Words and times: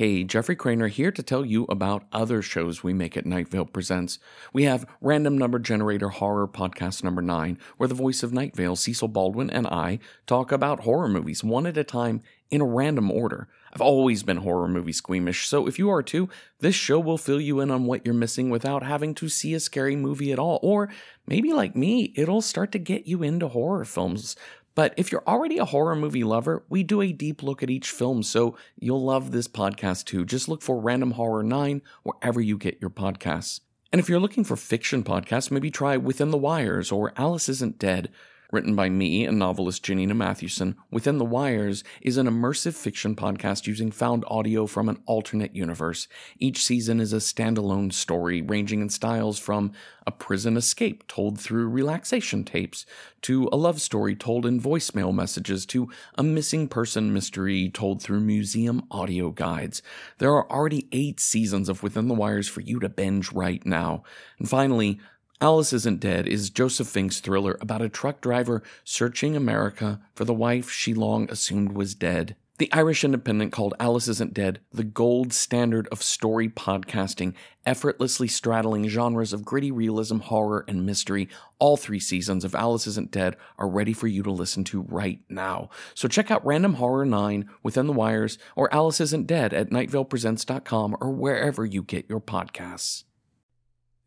Hey, 0.00 0.24
Jeffrey 0.24 0.56
Cranor 0.56 0.88
here 0.88 1.12
to 1.12 1.22
tell 1.22 1.44
you 1.44 1.66
about 1.68 2.06
other 2.10 2.40
shows 2.40 2.82
we 2.82 2.94
make 2.94 3.18
at 3.18 3.26
Night 3.26 3.48
Vale 3.48 3.66
Presents. 3.66 4.18
We 4.50 4.62
have 4.62 4.86
Random 5.02 5.36
Number 5.36 5.58
Generator 5.58 6.08
Horror 6.08 6.48
Podcast 6.48 7.04
number 7.04 7.20
9, 7.20 7.58
where 7.76 7.86
the 7.86 7.94
voice 7.94 8.22
of 8.22 8.32
Night 8.32 8.56
Vale, 8.56 8.76
Cecil 8.76 9.08
Baldwin, 9.08 9.50
and 9.50 9.66
I 9.66 9.98
talk 10.26 10.52
about 10.52 10.84
horror 10.84 11.06
movies 11.06 11.44
one 11.44 11.66
at 11.66 11.76
a 11.76 11.84
time 11.84 12.22
in 12.50 12.62
a 12.62 12.66
random 12.66 13.10
order. 13.10 13.46
I've 13.74 13.82
always 13.82 14.22
been 14.22 14.38
horror 14.38 14.68
movie 14.68 14.92
squeamish, 14.92 15.46
so 15.46 15.66
if 15.66 15.78
you 15.78 15.90
are 15.90 16.02
too, 16.02 16.30
this 16.60 16.74
show 16.74 16.98
will 16.98 17.18
fill 17.18 17.40
you 17.40 17.60
in 17.60 17.70
on 17.70 17.84
what 17.84 18.04
you're 18.04 18.14
missing 18.14 18.48
without 18.48 18.82
having 18.82 19.14
to 19.16 19.28
see 19.28 19.52
a 19.52 19.60
scary 19.60 19.96
movie 19.96 20.32
at 20.32 20.38
all. 20.38 20.58
Or 20.62 20.88
maybe 21.26 21.52
like 21.52 21.76
me, 21.76 22.14
it'll 22.16 22.40
start 22.40 22.72
to 22.72 22.78
get 22.78 23.06
you 23.06 23.22
into 23.22 23.48
horror 23.48 23.84
films. 23.84 24.34
But 24.74 24.94
if 24.96 25.10
you're 25.10 25.26
already 25.26 25.58
a 25.58 25.64
horror 25.64 25.96
movie 25.96 26.24
lover, 26.24 26.64
we 26.68 26.82
do 26.82 27.00
a 27.00 27.12
deep 27.12 27.42
look 27.42 27.62
at 27.62 27.70
each 27.70 27.90
film, 27.90 28.22
so 28.22 28.56
you'll 28.78 29.04
love 29.04 29.30
this 29.30 29.48
podcast 29.48 30.04
too. 30.04 30.24
Just 30.24 30.48
look 30.48 30.62
for 30.62 30.80
Random 30.80 31.12
Horror 31.12 31.42
9 31.42 31.82
wherever 32.02 32.40
you 32.40 32.56
get 32.56 32.80
your 32.80 32.90
podcasts. 32.90 33.60
And 33.92 33.98
if 33.98 34.08
you're 34.08 34.20
looking 34.20 34.44
for 34.44 34.56
fiction 34.56 35.02
podcasts, 35.02 35.50
maybe 35.50 35.70
try 35.70 35.96
Within 35.96 36.30
the 36.30 36.38
Wires 36.38 36.92
or 36.92 37.12
Alice 37.16 37.48
Isn't 37.48 37.78
Dead. 37.78 38.10
Written 38.52 38.74
by 38.74 38.88
me 38.88 39.26
and 39.26 39.38
novelist 39.38 39.84
Janina 39.84 40.14
Matthewson, 40.14 40.74
Within 40.90 41.18
the 41.18 41.24
Wires 41.24 41.84
is 42.02 42.16
an 42.16 42.26
immersive 42.26 42.74
fiction 42.74 43.14
podcast 43.14 43.68
using 43.68 43.92
found 43.92 44.24
audio 44.26 44.66
from 44.66 44.88
an 44.88 45.00
alternate 45.06 45.54
universe. 45.54 46.08
Each 46.40 46.64
season 46.64 46.98
is 46.98 47.12
a 47.12 47.18
standalone 47.18 47.92
story 47.92 48.42
ranging 48.42 48.80
in 48.80 48.88
styles 48.88 49.38
from 49.38 49.70
a 50.04 50.10
prison 50.10 50.56
escape 50.56 51.06
told 51.06 51.38
through 51.38 51.68
relaxation 51.68 52.42
tapes, 52.42 52.84
to 53.22 53.48
a 53.52 53.56
love 53.56 53.80
story 53.80 54.16
told 54.16 54.44
in 54.44 54.60
voicemail 54.60 55.14
messages, 55.14 55.64
to 55.66 55.88
a 56.16 56.22
missing 56.24 56.66
person 56.66 57.12
mystery 57.12 57.68
told 57.68 58.02
through 58.02 58.18
museum 58.18 58.82
audio 58.90 59.30
guides. 59.30 59.80
There 60.18 60.32
are 60.32 60.50
already 60.50 60.88
eight 60.90 61.20
seasons 61.20 61.68
of 61.68 61.84
Within 61.84 62.08
the 62.08 62.14
Wires 62.14 62.48
for 62.48 62.62
you 62.62 62.80
to 62.80 62.88
binge 62.88 63.30
right 63.30 63.64
now. 63.64 64.02
And 64.40 64.48
finally, 64.48 64.98
Alice 65.42 65.72
Isn't 65.72 66.00
Dead 66.00 66.28
is 66.28 66.50
Joseph 66.50 66.86
Fink's 66.86 67.18
thriller 67.18 67.56
about 67.62 67.80
a 67.80 67.88
truck 67.88 68.20
driver 68.20 68.62
searching 68.84 69.34
America 69.34 69.98
for 70.14 70.26
the 70.26 70.34
wife 70.34 70.70
she 70.70 70.92
long 70.92 71.30
assumed 71.30 71.72
was 71.72 71.94
dead. 71.94 72.36
The 72.58 72.70
Irish 72.74 73.04
Independent 73.04 73.50
called 73.50 73.72
Alice 73.80 74.06
Isn't 74.06 74.34
Dead 74.34 74.60
the 74.70 74.84
gold 74.84 75.32
standard 75.32 75.88
of 75.88 76.02
story 76.02 76.50
podcasting, 76.50 77.32
effortlessly 77.64 78.28
straddling 78.28 78.86
genres 78.88 79.32
of 79.32 79.46
gritty 79.46 79.70
realism, 79.70 80.18
horror, 80.18 80.66
and 80.68 80.84
mystery. 80.84 81.26
All 81.58 81.78
three 81.78 82.00
seasons 82.00 82.44
of 82.44 82.54
Alice 82.54 82.86
Isn't 82.86 83.10
Dead 83.10 83.34
are 83.56 83.66
ready 83.66 83.94
for 83.94 84.08
you 84.08 84.22
to 84.24 84.30
listen 84.30 84.62
to 84.64 84.82
right 84.82 85.20
now. 85.30 85.70
So 85.94 86.06
check 86.06 86.30
out 86.30 86.44
Random 86.44 86.74
Horror 86.74 87.06
9 87.06 87.48
Within 87.62 87.86
the 87.86 87.94
Wires 87.94 88.36
or 88.56 88.70
Alice 88.74 89.00
Isn't 89.00 89.26
Dead 89.26 89.54
at 89.54 89.70
nightvalepresents.com 89.70 90.98
or 91.00 91.12
wherever 91.12 91.64
you 91.64 91.82
get 91.82 92.10
your 92.10 92.20
podcasts. 92.20 93.04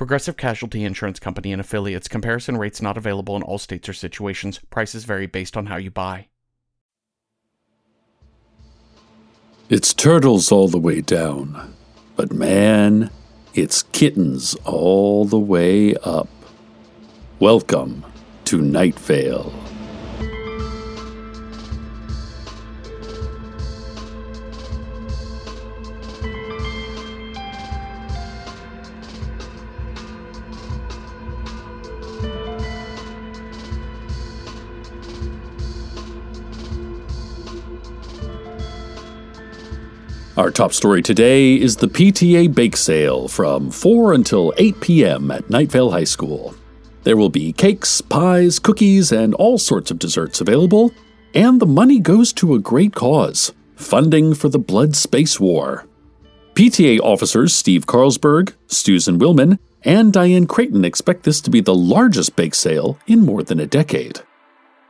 Progressive 0.00 0.38
Casualty 0.38 0.82
Insurance 0.82 1.20
Company 1.20 1.52
and 1.52 1.60
affiliates. 1.60 2.08
Comparison 2.08 2.56
rates 2.56 2.80
not 2.80 2.96
available 2.96 3.36
in 3.36 3.42
all 3.42 3.58
states 3.58 3.86
or 3.86 3.92
situations. 3.92 4.58
Prices 4.70 5.04
vary 5.04 5.26
based 5.26 5.58
on 5.58 5.66
how 5.66 5.76
you 5.76 5.90
buy. 5.90 6.28
It's 9.68 9.92
turtles 9.92 10.50
all 10.50 10.68
the 10.68 10.78
way 10.78 11.02
down, 11.02 11.74
but 12.16 12.32
man, 12.32 13.10
it's 13.52 13.82
kittens 13.82 14.54
all 14.64 15.26
the 15.26 15.38
way 15.38 15.94
up. 15.96 16.30
Welcome 17.38 18.06
to 18.46 18.62
Night 18.62 18.98
Vale. 18.98 19.52
Our 40.40 40.50
top 40.50 40.72
story 40.72 41.02
today 41.02 41.54
is 41.54 41.76
the 41.76 41.86
PTA 41.86 42.54
Bake 42.54 42.74
Sale 42.74 43.28
from 43.28 43.70
4 43.70 44.14
until 44.14 44.54
8 44.56 44.80
p.m. 44.80 45.30
at 45.30 45.48
Nightvale 45.48 45.90
High 45.90 46.04
School. 46.04 46.54
There 47.02 47.18
will 47.18 47.28
be 47.28 47.52
cakes, 47.52 48.00
pies, 48.00 48.58
cookies, 48.58 49.12
and 49.12 49.34
all 49.34 49.58
sorts 49.58 49.90
of 49.90 49.98
desserts 49.98 50.40
available, 50.40 50.92
and 51.34 51.60
the 51.60 51.66
money 51.66 52.00
goes 52.00 52.32
to 52.32 52.54
a 52.54 52.58
great 52.58 52.94
cause 52.94 53.52
funding 53.76 54.32
for 54.32 54.48
the 54.48 54.58
Blood 54.58 54.96
Space 54.96 55.38
War. 55.38 55.86
PTA 56.54 57.00
officers 57.00 57.52
Steve 57.52 57.84
Carlsberg, 57.84 58.54
Susan 58.66 59.18
Willman, 59.18 59.58
and 59.82 60.10
Diane 60.10 60.46
Creighton 60.46 60.86
expect 60.86 61.24
this 61.24 61.42
to 61.42 61.50
be 61.50 61.60
the 61.60 61.74
largest 61.74 62.34
bake 62.34 62.54
sale 62.54 62.98
in 63.06 63.26
more 63.26 63.42
than 63.42 63.60
a 63.60 63.66
decade. 63.66 64.20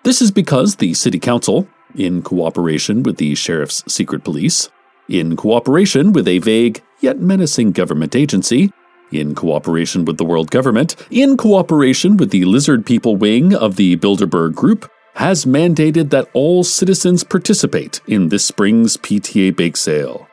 This 0.05 0.22
is 0.22 0.31
because 0.31 0.77
the 0.77 0.94
City 0.94 1.19
Council, 1.19 1.66
in 1.97 2.22
cooperation 2.22 3.03
with 3.03 3.16
the 3.16 3.34
Sheriff's 3.34 3.83
Secret 3.93 4.22
Police, 4.22 4.71
in 5.10 5.37
cooperation 5.37 6.12
with 6.12 6.28
a 6.28 6.38
vague 6.38 6.82
yet 7.00 7.19
menacing 7.19 7.72
government 7.72 8.15
agency, 8.15 8.72
in 9.10 9.34
cooperation 9.34 10.04
with 10.04 10.16
the 10.16 10.25
world 10.25 10.50
government, 10.50 10.94
in 11.10 11.37
cooperation 11.37 12.16
with 12.16 12.31
the 12.31 12.44
lizard 12.44 12.87
people 12.87 13.16
wing 13.16 13.54
of 13.54 13.76
the 13.76 13.97
Bilderberg 13.97 14.54
Group, 14.54 14.88
has 15.15 15.44
mandated 15.44 16.10
that 16.10 16.28
all 16.32 16.62
citizens 16.62 17.25
participate 17.25 18.00
in 18.06 18.28
this 18.28 18.44
spring's 18.44 18.97
PTA 18.97 19.54
bake 19.56 19.76
sale. 19.76 20.28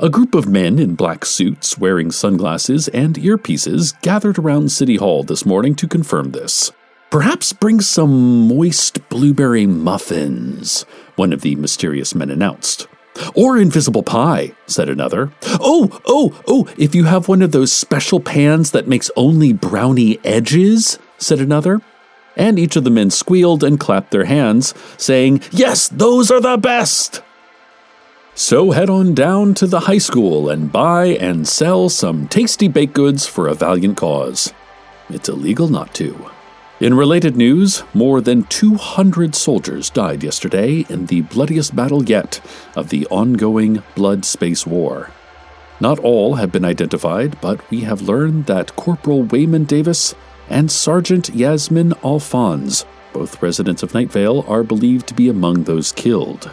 A 0.00 0.10
group 0.10 0.34
of 0.34 0.48
men 0.48 0.78
in 0.78 0.94
black 0.94 1.24
suits 1.24 1.78
wearing 1.78 2.10
sunglasses 2.10 2.88
and 2.88 3.14
earpieces 3.16 4.00
gathered 4.02 4.38
around 4.38 4.72
City 4.72 4.96
Hall 4.96 5.22
this 5.22 5.46
morning 5.46 5.74
to 5.76 5.86
confirm 5.86 6.32
this. 6.32 6.72
Perhaps 7.10 7.52
bring 7.52 7.80
some 7.80 8.48
moist 8.48 9.08
blueberry 9.08 9.66
muffins, 9.66 10.82
one 11.16 11.32
of 11.32 11.42
the 11.42 11.54
mysterious 11.56 12.14
men 12.14 12.30
announced. 12.30 12.88
Or 13.34 13.58
invisible 13.58 14.02
pie, 14.02 14.52
said 14.66 14.88
another. 14.88 15.32
Oh, 15.60 16.00
oh, 16.06 16.40
oh, 16.46 16.68
if 16.76 16.94
you 16.94 17.04
have 17.04 17.28
one 17.28 17.42
of 17.42 17.52
those 17.52 17.72
special 17.72 18.20
pans 18.20 18.70
that 18.72 18.88
makes 18.88 19.10
only 19.16 19.52
brownie 19.52 20.18
edges, 20.24 20.98
said 21.18 21.40
another. 21.40 21.80
And 22.36 22.58
each 22.58 22.76
of 22.76 22.84
the 22.84 22.90
men 22.90 23.10
squealed 23.10 23.64
and 23.64 23.78
clapped 23.78 24.10
their 24.10 24.24
hands, 24.24 24.74
saying, 24.96 25.42
Yes, 25.50 25.88
those 25.88 26.30
are 26.30 26.40
the 26.40 26.56
best! 26.56 27.22
So 28.34 28.70
head 28.70 28.88
on 28.88 29.14
down 29.14 29.54
to 29.54 29.66
the 29.66 29.80
high 29.80 29.98
school 29.98 30.48
and 30.48 30.72
buy 30.72 31.06
and 31.06 31.46
sell 31.46 31.88
some 31.88 32.28
tasty 32.28 32.68
baked 32.68 32.94
goods 32.94 33.26
for 33.26 33.48
a 33.48 33.54
valiant 33.54 33.98
cause. 33.98 34.54
It's 35.10 35.28
illegal 35.28 35.68
not 35.68 35.92
to. 35.96 36.30
In 36.80 36.94
related 36.94 37.36
news, 37.36 37.82
more 37.92 38.22
than 38.22 38.44
200 38.44 39.34
soldiers 39.34 39.90
died 39.90 40.24
yesterday 40.24 40.86
in 40.88 41.04
the 41.06 41.20
bloodiest 41.20 41.76
battle 41.76 42.02
yet 42.02 42.40
of 42.74 42.88
the 42.88 43.06
ongoing 43.08 43.82
Blood 43.94 44.24
Space 44.24 44.66
War. 44.66 45.10
Not 45.78 45.98
all 45.98 46.36
have 46.36 46.50
been 46.50 46.64
identified, 46.64 47.38
but 47.42 47.70
we 47.70 47.82
have 47.82 48.00
learned 48.00 48.46
that 48.46 48.76
Corporal 48.76 49.24
Wayman 49.24 49.64
Davis 49.64 50.14
and 50.48 50.70
Sergeant 50.70 51.28
Yasmin 51.34 51.92
Alphonse, 52.02 52.86
both 53.12 53.42
residents 53.42 53.82
of 53.82 53.92
Nightvale, 53.92 54.48
are 54.48 54.64
believed 54.64 55.06
to 55.08 55.14
be 55.14 55.28
among 55.28 55.64
those 55.64 55.92
killed. 55.92 56.50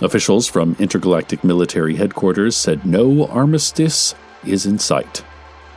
Officials 0.00 0.48
from 0.48 0.74
Intergalactic 0.80 1.44
Military 1.44 1.94
Headquarters 1.94 2.56
said 2.56 2.84
no 2.84 3.28
armistice 3.28 4.16
is 4.44 4.66
in 4.66 4.80
sight, 4.80 5.22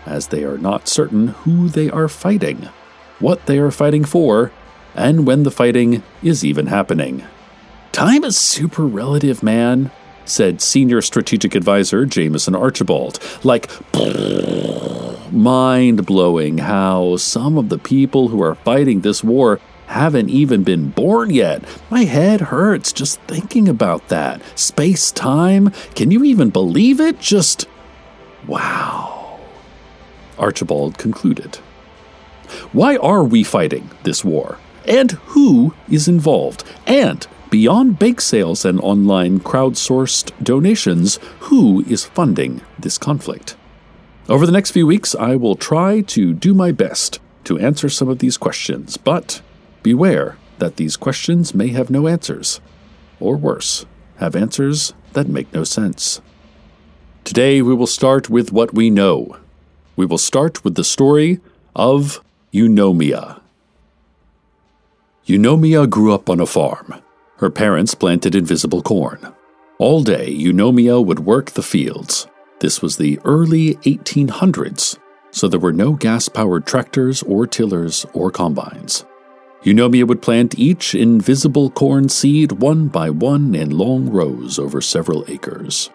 as 0.07 0.29
they 0.29 0.43
are 0.43 0.57
not 0.57 0.87
certain 0.87 1.27
who 1.27 1.69
they 1.69 1.91
are 1.91 2.07
fighting 2.07 2.67
what 3.19 3.45
they 3.45 3.57
are 3.59 3.71
fighting 3.71 4.05
for, 4.05 4.51
and 4.95 5.25
when 5.27 5.43
the 5.43 5.51
fighting 5.51 6.03
is 6.23 6.43
even 6.43 6.67
happening. 6.67 7.23
Time 7.91 8.23
is 8.23 8.37
super 8.37 8.85
relative, 8.85 9.41
man, 9.41 9.91
said 10.25 10.61
Senior 10.61 11.01
Strategic 11.01 11.55
Advisor 11.55 12.05
Jameson 12.05 12.55
Archibald. 12.55 13.19
Like, 13.43 13.69
mind 15.31 16.05
blowing 16.05 16.59
how 16.59 17.17
some 17.17 17.57
of 17.57 17.69
the 17.69 17.77
people 17.77 18.29
who 18.29 18.41
are 18.41 18.55
fighting 18.55 19.01
this 19.01 19.23
war 19.23 19.59
haven't 19.87 20.29
even 20.29 20.63
been 20.63 20.89
born 20.89 21.29
yet. 21.29 21.63
My 21.89 22.03
head 22.05 22.41
hurts 22.41 22.91
just 22.91 23.19
thinking 23.21 23.69
about 23.69 24.07
that. 24.07 24.41
Space 24.57 25.11
time? 25.11 25.69
Can 25.93 26.11
you 26.11 26.23
even 26.23 26.49
believe 26.49 26.99
it? 26.99 27.19
Just 27.19 27.67
wow. 28.47 29.39
Archibald 30.37 30.97
concluded. 30.97 31.59
Why 32.71 32.97
are 32.97 33.23
we 33.23 33.43
fighting 33.43 33.89
this 34.03 34.23
war? 34.23 34.57
And 34.87 35.11
who 35.33 35.73
is 35.89 36.07
involved? 36.07 36.63
And 36.85 37.25
beyond 37.49 37.99
bake 37.99 38.21
sales 38.21 38.65
and 38.65 38.79
online 38.81 39.39
crowdsourced 39.39 40.31
donations, 40.43 41.19
who 41.39 41.83
is 41.87 42.05
funding 42.05 42.61
this 42.77 42.97
conflict? 42.97 43.55
Over 44.27 44.45
the 44.45 44.51
next 44.51 44.71
few 44.71 44.87
weeks, 44.87 45.13
I 45.15 45.35
will 45.35 45.55
try 45.55 46.01
to 46.01 46.33
do 46.33 46.53
my 46.53 46.71
best 46.71 47.19
to 47.43 47.59
answer 47.59 47.89
some 47.89 48.09
of 48.09 48.19
these 48.19 48.37
questions, 48.37 48.97
but 48.97 49.41
beware 49.83 50.37
that 50.57 50.77
these 50.77 50.97
questions 50.97 51.53
may 51.53 51.67
have 51.69 51.91
no 51.91 52.07
answers, 52.07 52.59
or 53.19 53.37
worse, 53.37 53.85
have 54.17 54.35
answers 54.35 54.93
that 55.13 55.27
make 55.27 55.53
no 55.53 55.63
sense. 55.63 56.21
Today, 57.23 57.61
we 57.61 57.75
will 57.75 57.87
start 57.87 58.29
with 58.29 58.51
what 58.51 58.73
we 58.73 58.89
know. 58.89 59.37
We 59.95 60.05
will 60.05 60.17
start 60.17 60.63
with 60.63 60.75
the 60.75 60.83
story 60.83 61.39
of 61.75 62.23
Eunomia. 62.55 63.41
Eunomia 65.27 65.89
grew 65.89 66.13
up 66.13 66.29
on 66.29 66.39
a 66.39 66.45
farm. 66.45 66.95
Her 67.39 67.49
parents 67.49 67.93
planted 67.93 68.33
invisible 68.33 68.81
corn. 68.81 69.33
All 69.77 70.03
day, 70.03 70.33
Eunomia 70.33 71.05
would 71.05 71.19
work 71.19 71.51
the 71.51 71.61
fields. 71.61 72.27
This 72.61 72.81
was 72.81 72.95
the 72.95 73.19
early 73.25 73.75
1800s, 73.83 74.97
so 75.31 75.49
there 75.49 75.59
were 75.59 75.73
no 75.73 75.95
gas 75.95 76.29
powered 76.29 76.65
tractors 76.65 77.21
or 77.23 77.45
tillers 77.45 78.05
or 78.13 78.31
combines. 78.31 79.03
Eunomia 79.65 80.07
would 80.07 80.21
plant 80.21 80.57
each 80.57 80.95
invisible 80.95 81.69
corn 81.69 82.07
seed 82.07 82.53
one 82.53 82.87
by 82.87 83.09
one 83.09 83.53
in 83.53 83.77
long 83.77 84.09
rows 84.09 84.57
over 84.57 84.79
several 84.79 85.25
acres. 85.27 85.89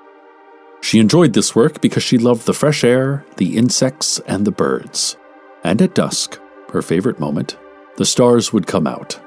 She 0.83 0.99
enjoyed 0.99 1.33
this 1.33 1.55
work 1.55 1.81
because 1.81 2.03
she 2.03 2.19
loved 2.19 2.45
the 2.45 2.53
fresh 2.53 2.85
air, 2.85 3.25
the 3.39 3.57
insects, 3.57 4.19
and 4.27 4.45
the 4.47 4.53
birds. 4.53 5.17
And 5.65 5.81
at 5.81 5.95
dusk, 5.95 6.39
her 6.73 6.83
favorite 6.83 7.21
moment, 7.21 7.57
the 7.97 8.05
stars 8.05 8.53
would 8.53 8.67
come 8.67 8.87
out. 8.87 9.21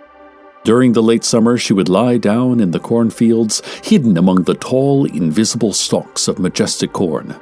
During 0.64 0.94
the 0.94 1.04
late 1.04 1.26
summer, 1.26 1.58
she 1.58 1.74
would 1.74 1.90
lie 1.90 2.18
down 2.18 2.60
in 2.60 2.72
the 2.72 2.80
cornfields, 2.80 3.62
hidden 3.84 4.18
among 4.18 4.44
the 4.44 4.56
tall, 4.56 5.06
invisible 5.06 5.74
stalks 5.74 6.28
of 6.28 6.40
majestic 6.40 6.94
corn, 6.94 7.36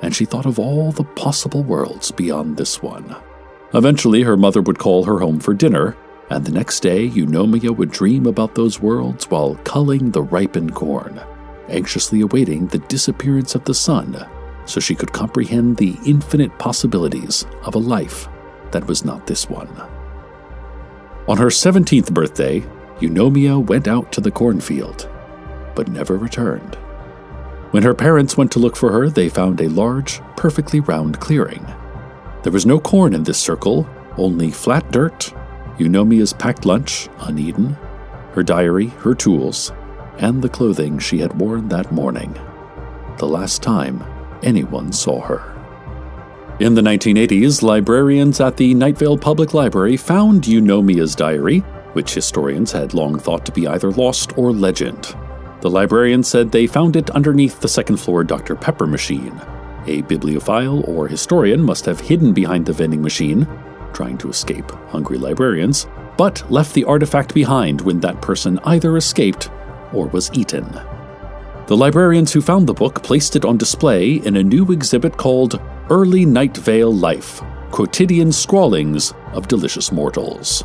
and 0.00 0.14
she 0.14 0.24
thought 0.24 0.46
of 0.46 0.58
all 0.58 0.90
the 0.90 1.04
possible 1.04 1.62
worlds 1.62 2.10
beyond 2.10 2.56
this 2.56 2.82
one. 2.82 3.14
Eventually, 3.74 4.22
her 4.22 4.36
mother 4.36 4.62
would 4.62 4.78
call 4.78 5.04
her 5.04 5.18
home 5.18 5.40
for 5.40 5.52
dinner, 5.52 5.96
and 6.30 6.44
the 6.44 6.52
next 6.52 6.80
day, 6.80 7.08
Eunomia 7.08 7.76
would 7.76 7.90
dream 7.90 8.24
about 8.24 8.54
those 8.54 8.80
worlds 8.80 9.30
while 9.30 9.56
culling 9.64 10.10
the 10.10 10.22
ripened 10.22 10.74
corn, 10.74 11.20
anxiously 11.68 12.22
awaiting 12.22 12.66
the 12.66 12.78
disappearance 12.78 13.54
of 13.54 13.64
the 13.64 13.74
sun 13.74 14.26
so 14.66 14.80
she 14.80 14.94
could 14.94 15.12
comprehend 15.12 15.76
the 15.76 15.96
infinite 16.06 16.58
possibilities 16.58 17.44
of 17.64 17.74
a 17.74 17.78
life 17.78 18.28
that 18.72 18.86
was 18.86 19.04
not 19.04 19.26
this 19.26 19.48
one. 19.48 19.68
On 21.26 21.38
her 21.38 21.46
17th 21.46 22.12
birthday, 22.12 22.60
Eunomia 23.00 23.64
went 23.64 23.88
out 23.88 24.12
to 24.12 24.20
the 24.20 24.30
cornfield, 24.30 25.08
but 25.74 25.88
never 25.88 26.16
returned. 26.16 26.76
When 27.70 27.82
her 27.82 27.94
parents 27.94 28.36
went 28.36 28.52
to 28.52 28.58
look 28.58 28.76
for 28.76 28.92
her, 28.92 29.08
they 29.08 29.28
found 29.28 29.60
a 29.60 29.68
large, 29.68 30.20
perfectly 30.36 30.80
round 30.80 31.18
clearing. 31.18 31.66
There 32.42 32.52
was 32.52 32.66
no 32.66 32.78
corn 32.78 33.14
in 33.14 33.24
this 33.24 33.38
circle, 33.38 33.88
only 34.16 34.50
flat 34.50 34.92
dirt, 34.92 35.32
Eunomia's 35.78 36.32
packed 36.32 36.66
lunch, 36.66 37.08
uneaten, 37.20 37.76
her 38.32 38.42
diary, 38.42 38.88
her 38.88 39.14
tools, 39.14 39.72
and 40.18 40.40
the 40.42 40.48
clothing 40.48 40.98
she 40.98 41.18
had 41.18 41.40
worn 41.40 41.68
that 41.68 41.90
morning. 41.90 42.34
The 43.18 43.26
last 43.26 43.62
time 43.62 44.04
anyone 44.42 44.92
saw 44.92 45.20
her. 45.22 45.53
In 46.60 46.76
the 46.76 46.82
1980s, 46.82 47.62
librarians 47.62 48.40
at 48.40 48.56
the 48.56 48.76
Nightvale 48.76 49.20
Public 49.20 49.54
Library 49.54 49.96
found 49.96 50.46
Eunomia's 50.46 51.16
diary, 51.16 51.58
which 51.94 52.14
historians 52.14 52.70
had 52.70 52.94
long 52.94 53.18
thought 53.18 53.44
to 53.46 53.50
be 53.50 53.66
either 53.66 53.90
lost 53.90 54.38
or 54.38 54.52
legend. 54.52 55.16
The 55.62 55.70
librarians 55.70 56.28
said 56.28 56.52
they 56.52 56.68
found 56.68 56.94
it 56.94 57.10
underneath 57.10 57.58
the 57.58 57.66
second 57.66 57.96
floor 57.96 58.22
Dr. 58.22 58.54
Pepper 58.54 58.86
machine. 58.86 59.40
A 59.88 60.02
bibliophile 60.02 60.88
or 60.88 61.08
historian 61.08 61.60
must 61.60 61.86
have 61.86 61.98
hidden 61.98 62.32
behind 62.32 62.66
the 62.66 62.72
vending 62.72 63.02
machine, 63.02 63.48
trying 63.92 64.16
to 64.18 64.30
escape 64.30 64.70
hungry 64.90 65.18
librarians, 65.18 65.88
but 66.16 66.48
left 66.52 66.72
the 66.72 66.84
artifact 66.84 67.34
behind 67.34 67.80
when 67.80 67.98
that 67.98 68.22
person 68.22 68.60
either 68.62 68.96
escaped 68.96 69.50
or 69.92 70.06
was 70.06 70.30
eaten. 70.32 70.64
The 71.66 71.76
librarians 71.76 72.32
who 72.32 72.40
found 72.40 72.68
the 72.68 72.74
book 72.74 73.02
placed 73.02 73.34
it 73.34 73.44
on 73.44 73.56
display 73.56 74.12
in 74.24 74.36
a 74.36 74.42
new 74.44 74.70
exhibit 74.70 75.16
called 75.16 75.60
Early 75.90 76.24
Night 76.24 76.56
Vale 76.56 76.94
Life 76.94 77.42
Quotidian 77.70 78.32
Scrawlings 78.32 79.12
of 79.34 79.48
Delicious 79.48 79.92
Mortals. 79.92 80.64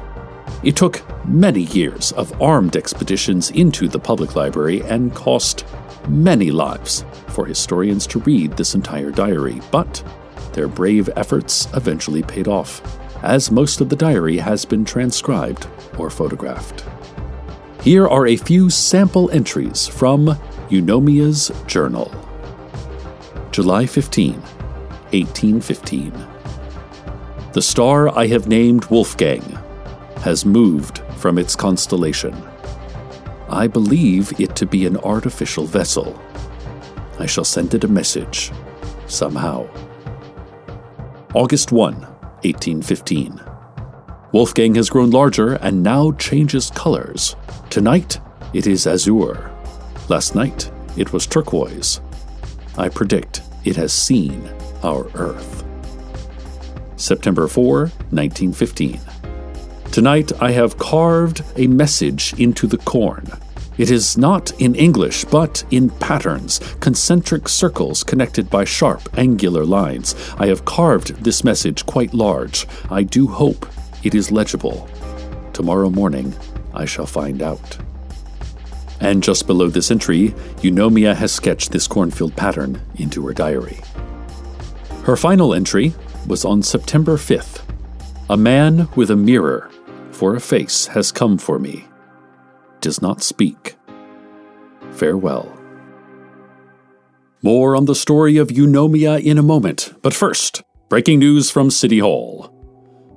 It 0.64 0.78
took 0.78 1.04
many 1.28 1.64
years 1.64 2.14
of 2.14 2.42
armed 2.42 2.78
expeditions 2.78 3.52
into 3.52 3.90
the 3.90 4.00
public 4.00 4.38
library 4.38 4.82
and 4.84 5.14
cost 5.14 5.66
many 6.08 6.52
lives 6.52 7.04
for 7.28 7.46
historians 7.46 8.08
to 8.08 8.20
read 8.20 8.54
this 8.54 8.76
entire 8.76 9.12
diary, 9.12 9.60
but 9.72 10.02
their 10.54 10.70
brave 10.70 11.10
efforts 11.18 11.68
eventually 11.74 12.24
paid 12.24 12.48
off, 12.48 12.82
as 13.22 13.52
most 13.52 13.82
of 13.82 13.90
the 13.90 13.98
diary 13.98 14.38
has 14.38 14.64
been 14.64 14.86
transcribed 14.86 15.68
or 15.98 16.10
photographed. 16.10 16.86
Here 17.84 18.08
are 18.08 18.28
a 18.28 18.38
few 18.38 18.70
sample 18.70 19.30
entries 19.32 19.86
from 19.86 20.40
Eunomia's 20.70 21.52
Journal. 21.68 22.10
July 23.52 23.86
15, 23.86 24.42
1815. 25.12 26.14
The 27.54 27.62
star 27.62 28.10
I 28.18 28.28
have 28.28 28.48
named 28.48 28.86
Wolfgang 28.86 29.42
has 30.18 30.46
moved 30.46 31.00
from 31.18 31.38
its 31.38 31.56
constellation. 31.56 32.36
I 33.50 33.68
believe 33.68 34.40
it 34.40 34.56
to 34.58 34.66
be 34.66 34.86
an 34.86 34.98
artificial 34.98 35.66
vessel. 35.66 36.22
I 37.18 37.26
shall 37.26 37.44
send 37.44 37.74
it 37.74 37.84
a 37.84 37.88
message, 37.88 38.52
somehow. 39.08 39.68
August 41.34 41.72
1, 41.72 41.94
1815. 41.96 43.42
Wolfgang 44.32 44.76
has 44.76 44.90
grown 44.90 45.10
larger 45.10 45.54
and 45.56 45.82
now 45.82 46.12
changes 46.14 46.70
colors. 46.70 47.36
Tonight, 47.72 48.20
it 48.54 48.68
is 48.68 48.86
azure. 48.86 49.52
Last 50.08 50.36
night, 50.36 50.72
it 50.98 51.12
was 51.12 51.26
turquoise. 51.26 52.02
I 52.78 52.90
predict 52.90 53.42
it 53.66 53.76
has 53.76 53.92
seen 53.92 54.50
our 54.84 55.10
Earth. 55.14 55.64
September 56.96 57.48
4, 57.48 57.80
1915. 58.12 59.00
Tonight, 59.92 60.32
I 60.42 60.52
have 60.52 60.78
carved 60.78 61.44
a 61.56 61.68
message 61.68 62.34
into 62.38 62.68
the 62.68 62.78
corn. 62.78 63.26
It 63.78 63.90
is 63.90 64.18
not 64.18 64.52
in 64.60 64.76
English, 64.76 65.24
but 65.26 65.64
in 65.72 65.90
patterns, 65.90 66.60
concentric 66.82 67.48
circles 67.48 68.04
connected 68.04 68.50
by 68.50 68.66
sharp, 68.66 69.08
angular 69.18 69.66
lines. 69.66 70.16
I 70.38 70.48
have 70.48 70.66
carved 70.66 71.24
this 71.24 71.46
message 71.46 71.86
quite 71.86 72.14
large. 72.14 72.68
I 72.92 73.04
do 73.04 73.28
hope 73.28 73.66
it 74.04 74.14
is 74.14 74.32
legible. 74.32 74.90
Tomorrow 75.54 75.90
morning, 75.90 76.36
I 76.74 76.86
shall 76.86 77.06
find 77.06 77.42
out. 77.42 77.78
And 79.00 79.24
just 79.24 79.48
below 79.48 79.70
this 79.70 79.92
entry, 79.92 80.36
Eunomia 80.62 81.16
has 81.16 81.32
sketched 81.32 81.72
this 81.72 81.88
cornfield 81.88 82.36
pattern 82.36 82.82
into 82.98 83.26
her 83.28 83.34
diary. 83.34 83.80
Her 85.10 85.18
final 85.18 85.56
entry 85.56 85.96
was 86.28 86.46
on 86.46 86.62
September 86.62 87.18
5th. 87.18 87.64
A 88.30 88.38
man 88.38 88.88
with 88.96 89.10
a 89.10 89.16
mirror 89.16 89.72
for 90.12 90.36
a 90.36 90.40
face 90.40 90.86
has 90.86 91.12
come 91.12 91.40
for 91.40 91.58
me. 91.58 91.88
Does 92.80 93.02
not 93.02 93.24
speak. 93.24 93.76
Farewell. 94.92 95.52
More 97.42 97.76
on 97.76 97.86
the 97.86 97.96
story 97.96 98.38
of 98.38 98.50
Eunomia 98.50 99.20
in 99.20 99.40
a 99.40 99.42
moment, 99.42 99.96
but 100.04 100.14
first, 100.14 100.62
breaking 100.90 101.18
news 101.18 101.50
from 101.50 101.72
City 101.72 101.98
Hall. 101.98 102.54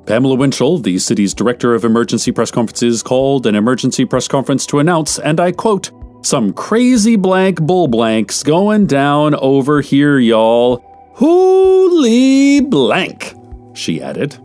Pamela 0.06 0.36
Winchell, 0.36 0.78
the 0.78 0.98
city's 0.98 1.34
director 1.34 1.74
of 1.74 1.84
emergency 1.84 2.32
press 2.32 2.50
conferences, 2.50 3.02
called 3.02 3.46
an 3.46 3.54
emergency 3.54 4.06
press 4.06 4.26
conference 4.28 4.64
to 4.68 4.78
announce, 4.78 5.18
and 5.18 5.38
I 5.38 5.52
quote, 5.52 5.90
some 6.24 6.54
crazy 6.54 7.16
blank 7.16 7.60
bull 7.60 7.86
blanks 7.86 8.42
going 8.42 8.86
down 8.86 9.34
over 9.34 9.82
here, 9.82 10.18
y'all. 10.18 10.88
Holy 11.14 12.60
blank, 12.60 13.34
she 13.74 14.02
added. 14.02 14.38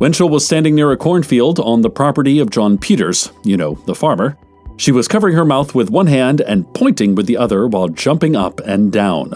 Winchell 0.00 0.28
was 0.28 0.44
standing 0.44 0.74
near 0.74 0.90
a 0.92 0.96
cornfield 0.96 1.60
on 1.60 1.82
the 1.82 1.90
property 1.90 2.38
of 2.38 2.50
John 2.50 2.78
Peters, 2.78 3.30
you 3.44 3.56
know, 3.56 3.74
the 3.84 3.94
farmer. 3.94 4.36
She 4.78 4.92
was 4.92 5.06
covering 5.06 5.36
her 5.36 5.44
mouth 5.44 5.74
with 5.74 5.90
one 5.90 6.06
hand 6.06 6.40
and 6.40 6.72
pointing 6.74 7.14
with 7.14 7.26
the 7.26 7.36
other 7.36 7.66
while 7.66 7.88
jumping 7.88 8.34
up 8.34 8.60
and 8.60 8.90
down. 8.90 9.32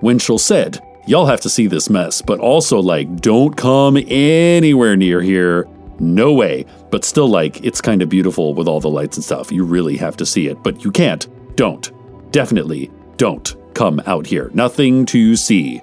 Winchell 0.00 0.38
said, 0.38 0.80
Y'all 1.06 1.26
have 1.26 1.40
to 1.42 1.50
see 1.50 1.66
this 1.66 1.88
mess, 1.88 2.22
but 2.22 2.40
also, 2.40 2.80
like, 2.80 3.20
don't 3.20 3.56
come 3.56 3.96
anywhere 4.08 4.96
near 4.96 5.22
here. 5.22 5.66
No 6.00 6.32
way. 6.32 6.66
But 6.90 7.04
still, 7.04 7.28
like, 7.28 7.64
it's 7.64 7.80
kind 7.80 8.02
of 8.02 8.08
beautiful 8.08 8.52
with 8.52 8.68
all 8.68 8.80
the 8.80 8.90
lights 8.90 9.16
and 9.16 9.24
stuff. 9.24 9.52
You 9.52 9.64
really 9.64 9.96
have 9.96 10.16
to 10.18 10.26
see 10.26 10.48
it, 10.48 10.62
but 10.62 10.84
you 10.84 10.90
can't. 10.90 11.26
Don't. 11.56 11.90
Definitely 12.30 12.90
don't 13.16 13.57
come 13.78 14.02
out 14.06 14.26
here. 14.26 14.50
Nothing 14.54 15.06
to 15.06 15.36
see, 15.36 15.80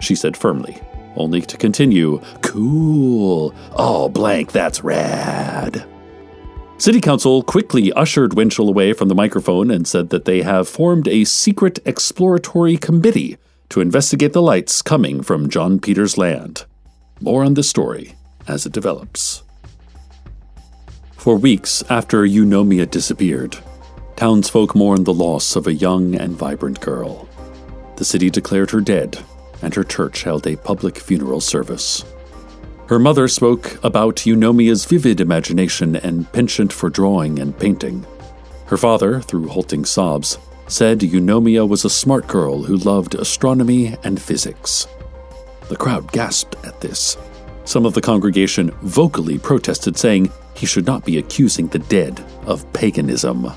she 0.00 0.14
said 0.14 0.36
firmly, 0.36 0.78
only 1.16 1.40
to 1.40 1.56
continue, 1.56 2.20
Cool. 2.42 3.54
Oh, 3.74 4.10
blank, 4.10 4.52
that's 4.52 4.84
rad. 4.84 5.82
City 6.76 7.00
Council 7.00 7.42
quickly 7.42 7.90
ushered 7.94 8.34
Winchell 8.34 8.68
away 8.68 8.92
from 8.92 9.08
the 9.08 9.14
microphone 9.14 9.70
and 9.70 9.88
said 9.88 10.10
that 10.10 10.26
they 10.26 10.42
have 10.42 10.68
formed 10.68 11.08
a 11.08 11.24
secret 11.24 11.78
exploratory 11.86 12.76
committee 12.76 13.38
to 13.70 13.80
investigate 13.80 14.34
the 14.34 14.42
lights 14.42 14.82
coming 14.82 15.22
from 15.22 15.48
John 15.48 15.80
Peters' 15.80 16.18
land. 16.18 16.66
More 17.18 17.44
on 17.44 17.54
this 17.54 17.70
story 17.70 18.14
as 18.46 18.66
it 18.66 18.72
develops. 18.72 19.42
For 21.16 21.36
weeks 21.36 21.82
after 21.88 22.24
Eunomia 22.26 22.88
disappeared, 22.90 23.56
townsfolk 24.16 24.74
mourned 24.74 25.06
the 25.06 25.14
loss 25.14 25.56
of 25.56 25.66
a 25.66 25.74
young 25.74 26.14
and 26.14 26.36
vibrant 26.36 26.80
girl. 26.80 27.26
The 27.98 28.04
city 28.04 28.30
declared 28.30 28.70
her 28.70 28.80
dead, 28.80 29.18
and 29.60 29.74
her 29.74 29.82
church 29.82 30.22
held 30.22 30.46
a 30.46 30.54
public 30.54 30.98
funeral 30.98 31.40
service. 31.40 32.04
Her 32.86 33.00
mother 33.00 33.26
spoke 33.26 33.76
about 33.82 34.24
Eunomia's 34.24 34.84
vivid 34.84 35.20
imagination 35.20 35.96
and 35.96 36.32
penchant 36.32 36.72
for 36.72 36.90
drawing 36.90 37.40
and 37.40 37.58
painting. 37.58 38.06
Her 38.66 38.76
father, 38.76 39.20
through 39.20 39.48
halting 39.48 39.84
sobs, 39.84 40.38
said 40.68 41.00
Eunomia 41.00 41.68
was 41.68 41.84
a 41.84 41.90
smart 41.90 42.28
girl 42.28 42.62
who 42.62 42.76
loved 42.76 43.16
astronomy 43.16 43.96
and 44.04 44.22
physics. 44.22 44.86
The 45.68 45.76
crowd 45.76 46.12
gasped 46.12 46.54
at 46.64 46.80
this. 46.80 47.16
Some 47.64 47.84
of 47.84 47.94
the 47.94 48.00
congregation 48.00 48.70
vocally 48.82 49.38
protested, 49.38 49.98
saying 49.98 50.30
he 50.54 50.66
should 50.66 50.86
not 50.86 51.04
be 51.04 51.18
accusing 51.18 51.66
the 51.66 51.80
dead 51.80 52.24
of 52.46 52.72
paganism. 52.72 53.50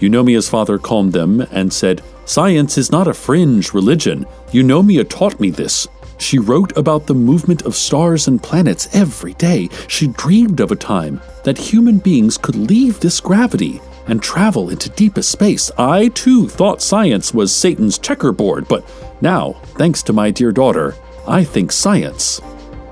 Eunomia's 0.00 0.48
father 0.48 0.78
calmed 0.78 1.12
them 1.12 1.40
and 1.50 1.72
said, 1.72 2.02
Science 2.24 2.78
is 2.78 2.90
not 2.90 3.08
a 3.08 3.14
fringe 3.14 3.74
religion. 3.74 4.26
Eunomia 4.52 5.08
taught 5.08 5.38
me 5.38 5.50
this. 5.50 5.86
She 6.18 6.38
wrote 6.38 6.76
about 6.76 7.06
the 7.06 7.14
movement 7.14 7.62
of 7.62 7.74
stars 7.74 8.28
and 8.28 8.42
planets 8.42 8.88
every 8.94 9.34
day. 9.34 9.68
She 9.88 10.06
dreamed 10.06 10.60
of 10.60 10.72
a 10.72 10.76
time 10.76 11.20
that 11.42 11.58
human 11.58 11.98
beings 11.98 12.38
could 12.38 12.56
leave 12.56 13.00
this 13.00 13.20
gravity 13.20 13.80
and 14.06 14.22
travel 14.22 14.70
into 14.70 14.88
deepest 14.90 15.30
space. 15.30 15.70
I 15.78 16.08
too 16.08 16.48
thought 16.48 16.82
science 16.82 17.34
was 17.34 17.54
Satan's 17.54 17.98
checkerboard, 17.98 18.68
but 18.68 18.88
now, 19.20 19.52
thanks 19.76 20.02
to 20.04 20.12
my 20.12 20.30
dear 20.30 20.52
daughter, 20.52 20.94
I 21.26 21.44
think 21.44 21.72
science 21.72 22.40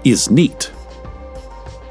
is 0.04 0.30
neat. 0.30 0.72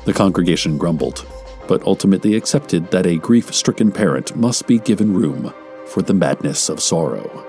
The 0.06 0.14
congregation 0.14 0.78
grumbled, 0.78 1.26
but 1.72 1.88
ultimately 1.88 2.36
accepted 2.36 2.92
that 2.92 3.06
a 3.06 3.16
grief 3.16 3.54
stricken 3.54 3.94
parent 3.94 4.36
must 4.36 4.68
be 4.68 4.78
given 4.78 5.14
room 5.14 5.54
for 5.88 6.02
the 6.02 6.14
madness 6.14 6.68
of 6.68 6.82
sorrow. 6.82 7.46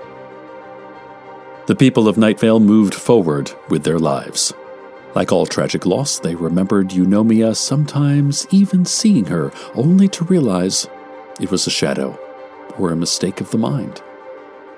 The 1.67 1.75
people 1.75 2.07
of 2.07 2.15
Nightvale 2.15 2.63
moved 2.63 2.93
forward 2.93 3.51
with 3.67 3.83
their 3.83 3.99
lives. 3.99 4.53
Like 5.13 5.33
all 5.33 5.45
tragic 5.45 5.85
loss, 5.85 6.19
they 6.19 6.35
remembered 6.35 6.91
Eunomia, 6.91 7.53
sometimes 7.53 8.47
even 8.49 8.85
seeing 8.85 9.25
her, 9.25 9.51
only 9.75 10.07
to 10.15 10.23
realize 10.23 10.87
it 11.41 11.51
was 11.51 11.67
a 11.67 11.69
shadow 11.69 12.17
or 12.79 12.91
a 12.91 12.95
mistake 12.95 13.41
of 13.41 13.51
the 13.51 13.57
mind. 13.57 14.01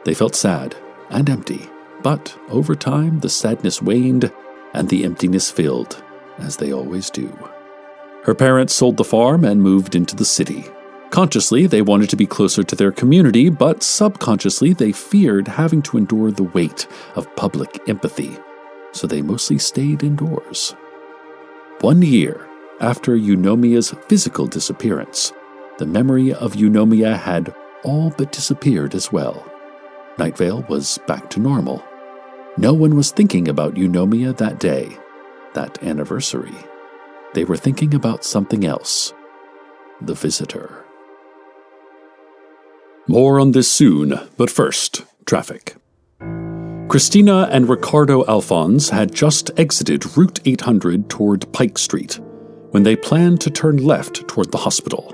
They 0.06 0.16
felt 0.16 0.34
sad 0.34 0.76
and 1.12 1.30
empty, 1.30 1.70
but 2.02 2.36
over 2.50 2.74
time 2.74 3.20
the 3.20 3.30
sadness 3.30 3.80
waned 3.80 4.32
and 4.74 4.90
the 4.90 5.04
emptiness 5.04 5.52
filled, 5.52 6.04
as 6.40 6.58
they 6.58 6.74
always 6.74 7.12
do. 7.12 7.32
Her 8.26 8.34
parents 8.34 8.74
sold 8.74 8.98
the 8.98 9.04
farm 9.04 9.46
and 9.46 9.62
moved 9.62 9.94
into 9.94 10.16
the 10.16 10.26
city. 10.26 10.66
Consciously, 11.12 11.68
they 11.68 11.84
wanted 11.84 12.10
to 12.10 12.16
be 12.16 12.26
closer 12.26 12.64
to 12.64 12.76
their 12.76 12.92
community, 12.92 13.50
but 13.50 13.84
subconsciously, 13.84 14.74
they 14.74 14.92
feared 14.92 15.48
having 15.48 15.84
to 15.84 15.98
endure 15.98 16.32
the 16.32 16.44
weight 16.44 16.88
of 17.14 17.34
public 17.36 17.88
empathy, 17.88 18.36
so 18.94 19.06
they 19.06 19.22
mostly 19.22 19.60
stayed 19.60 20.04
indoors. 20.04 20.76
One 21.82 22.02
year 22.02 22.50
after 22.82 23.16
Eunomia's 23.16 23.94
physical 24.08 24.48
disappearance, 24.48 25.32
the 25.78 25.86
memory 25.86 26.34
of 26.34 26.54
Eunomia 26.54 27.16
had 27.16 27.54
all 27.84 28.10
but 28.18 28.32
disappeared 28.32 28.96
as 28.96 29.12
well. 29.12 29.46
Night 30.18 30.36
Vale 30.36 30.64
was 30.64 30.98
back 31.06 31.30
to 31.30 31.40
normal. 31.40 31.84
No 32.58 32.74
one 32.74 32.96
was 32.96 33.12
thinking 33.12 33.48
about 33.48 33.76
Eunomia 33.76 34.36
that 34.38 34.60
day, 34.60 34.98
that 35.54 35.84
anniversary. 35.84 36.56
They 37.36 37.44
were 37.44 37.58
thinking 37.58 37.94
about 37.94 38.24
something 38.24 38.66
else 38.66 39.14
the 40.02 40.14
visitor. 40.14 40.86
More 43.08 43.42
on 43.42 43.52
this 43.52 43.70
soon, 43.70 44.20
but 44.38 44.50
first, 44.50 45.04
traffic. 45.26 45.76
Christina 46.88 47.50
and 47.52 47.68
Ricardo 47.68 48.26
Alphonse 48.26 48.90
had 48.90 49.14
just 49.14 49.52
exited 49.58 50.18
Route 50.18 50.40
800 50.46 51.10
toward 51.10 51.52
Pike 51.52 51.78
Street 51.78 52.20
when 52.72 52.84
they 52.84 52.96
planned 52.96 53.42
to 53.42 53.50
turn 53.50 53.78
left 53.78 54.26
toward 54.30 54.52
the 54.52 54.60
hospital. 54.60 55.14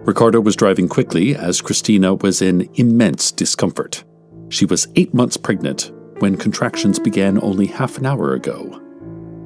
Ricardo 0.00 0.40
was 0.40 0.56
driving 0.56 0.88
quickly 0.88 1.36
as 1.36 1.60
Christina 1.60 2.14
was 2.14 2.42
in 2.42 2.68
immense 2.74 3.30
discomfort. 3.30 4.02
She 4.48 4.64
was 4.64 4.88
eight 4.96 5.14
months 5.14 5.36
pregnant 5.36 5.92
when 6.18 6.36
contractions 6.36 6.98
began 6.98 7.40
only 7.40 7.66
half 7.66 7.98
an 7.98 8.06
hour 8.06 8.34
ago. 8.34 8.81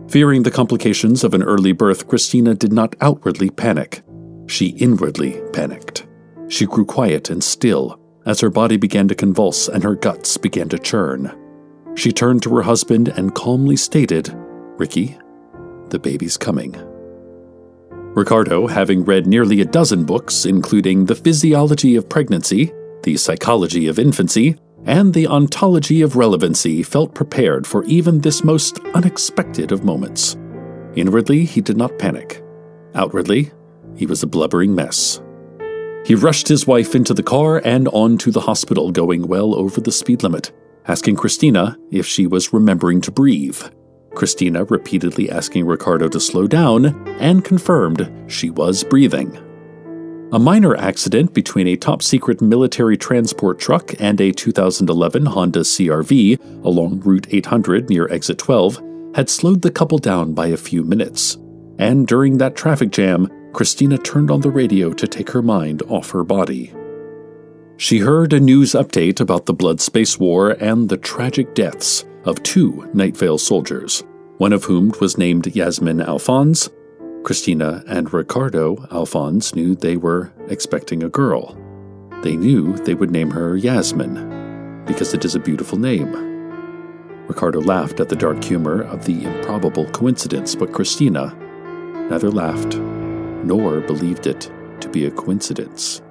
Fearing 0.08 0.44
the 0.44 0.52
complications 0.52 1.24
of 1.24 1.34
an 1.34 1.42
early 1.42 1.72
birth, 1.72 2.06
Christina 2.06 2.54
did 2.54 2.72
not 2.72 2.94
outwardly 3.00 3.50
panic. 3.50 4.02
She 4.46 4.68
inwardly 4.68 5.40
panicked. 5.52 6.06
She 6.48 6.64
grew 6.64 6.84
quiet 6.84 7.28
and 7.28 7.42
still 7.42 8.00
as 8.24 8.40
her 8.40 8.50
body 8.50 8.76
began 8.76 9.08
to 9.08 9.14
convulse 9.14 9.68
and 9.68 9.82
her 9.82 9.94
guts 9.94 10.36
began 10.36 10.68
to 10.68 10.78
churn. 10.78 11.32
She 11.96 12.12
turned 12.12 12.42
to 12.42 12.54
her 12.56 12.62
husband 12.62 13.08
and 13.08 13.34
calmly 13.34 13.76
stated, 13.76 14.32
Ricky, 14.78 15.18
the 15.88 15.98
baby's 15.98 16.36
coming. 16.36 16.76
Ricardo, 18.14 18.66
having 18.66 19.04
read 19.04 19.26
nearly 19.26 19.60
a 19.60 19.64
dozen 19.64 20.04
books, 20.04 20.46
including 20.46 21.04
The 21.04 21.14
Physiology 21.14 21.96
of 21.96 22.08
Pregnancy, 22.08 22.72
The 23.02 23.16
Psychology 23.16 23.88
of 23.88 23.98
Infancy, 23.98 24.56
and 24.86 25.12
The 25.12 25.26
Ontology 25.26 26.00
of 26.00 26.16
Relevancy, 26.16 26.82
felt 26.82 27.14
prepared 27.14 27.66
for 27.66 27.84
even 27.84 28.20
this 28.20 28.44
most 28.44 28.78
unexpected 28.94 29.72
of 29.72 29.84
moments. 29.84 30.36
Inwardly, 30.94 31.44
he 31.44 31.60
did 31.60 31.76
not 31.76 31.98
panic. 31.98 32.42
Outwardly, 32.94 33.50
he 33.96 34.06
was 34.06 34.22
a 34.22 34.26
blubbering 34.26 34.74
mess. 34.74 35.20
He 36.06 36.14
rushed 36.14 36.46
his 36.46 36.66
wife 36.66 36.94
into 36.94 37.12
the 37.12 37.22
car 37.22 37.60
and 37.64 37.88
on 37.88 38.16
to 38.18 38.30
the 38.30 38.40
hospital, 38.40 38.92
going 38.92 39.26
well 39.26 39.54
over 39.54 39.80
the 39.80 39.92
speed 39.92 40.22
limit, 40.22 40.52
asking 40.86 41.16
Christina 41.16 41.76
if 41.90 42.06
she 42.06 42.26
was 42.26 42.52
remembering 42.52 43.00
to 43.02 43.10
breathe. 43.10 43.60
Christina 44.14 44.64
repeatedly 44.64 45.28
asking 45.30 45.66
Ricardo 45.66 46.08
to 46.08 46.20
slow 46.20 46.46
down 46.46 46.86
and 47.18 47.44
confirmed 47.44 48.10
she 48.28 48.50
was 48.50 48.84
breathing. 48.84 49.36
A 50.32 50.40
minor 50.40 50.76
accident 50.76 51.32
between 51.32 51.68
a 51.68 51.76
top 51.76 52.02
secret 52.02 52.40
military 52.40 52.96
transport 52.96 53.60
truck 53.60 53.94
and 54.00 54.20
a 54.20 54.32
2011 54.32 55.24
Honda 55.24 55.60
CRV 55.60 56.64
along 56.64 56.98
Route 57.00 57.28
800 57.30 57.88
near 57.88 58.08
Exit 58.12 58.36
12 58.38 58.82
had 59.14 59.30
slowed 59.30 59.62
the 59.62 59.70
couple 59.70 59.98
down 59.98 60.34
by 60.34 60.48
a 60.48 60.56
few 60.56 60.82
minutes. 60.82 61.38
And 61.78 62.08
during 62.08 62.38
that 62.38 62.56
traffic 62.56 62.90
jam, 62.90 63.30
Christina 63.52 63.98
turned 63.98 64.32
on 64.32 64.40
the 64.40 64.50
radio 64.50 64.92
to 64.94 65.06
take 65.06 65.30
her 65.30 65.42
mind 65.42 65.82
off 65.82 66.10
her 66.10 66.24
body. 66.24 66.74
She 67.76 67.98
heard 67.98 68.32
a 68.32 68.40
news 68.40 68.72
update 68.72 69.20
about 69.20 69.46
the 69.46 69.54
Blood 69.54 69.80
Space 69.80 70.18
War 70.18 70.56
and 70.58 70.88
the 70.88 70.96
tragic 70.96 71.54
deaths 71.54 72.04
of 72.24 72.42
two 72.42 72.90
Night 72.92 73.16
Vale 73.16 73.38
soldiers, 73.38 74.02
one 74.38 74.52
of 74.52 74.64
whom 74.64 74.92
was 75.00 75.18
named 75.18 75.54
Yasmin 75.54 76.00
Alphonse. 76.00 76.68
Christina 77.26 77.82
and 77.88 78.12
Ricardo 78.12 78.86
Alphonse 78.92 79.52
knew 79.56 79.74
they 79.74 79.96
were 79.96 80.32
expecting 80.46 81.02
a 81.02 81.08
girl. 81.08 81.58
They 82.22 82.36
knew 82.36 82.76
they 82.76 82.94
would 82.94 83.10
name 83.10 83.30
her 83.30 83.56
Yasmin, 83.56 84.84
because 84.86 85.12
it 85.12 85.24
is 85.24 85.34
a 85.34 85.40
beautiful 85.40 85.76
name. 85.76 86.12
Ricardo 87.26 87.60
laughed 87.60 87.98
at 87.98 88.10
the 88.10 88.14
dark 88.14 88.44
humor 88.44 88.82
of 88.82 89.06
the 89.06 89.24
improbable 89.24 89.86
coincidence, 89.86 90.54
but 90.54 90.72
Christina 90.72 91.36
neither 92.08 92.30
laughed 92.30 92.76
nor 92.76 93.80
believed 93.80 94.28
it 94.28 94.48
to 94.78 94.88
be 94.88 95.04
a 95.04 95.10
coincidence. 95.10 96.02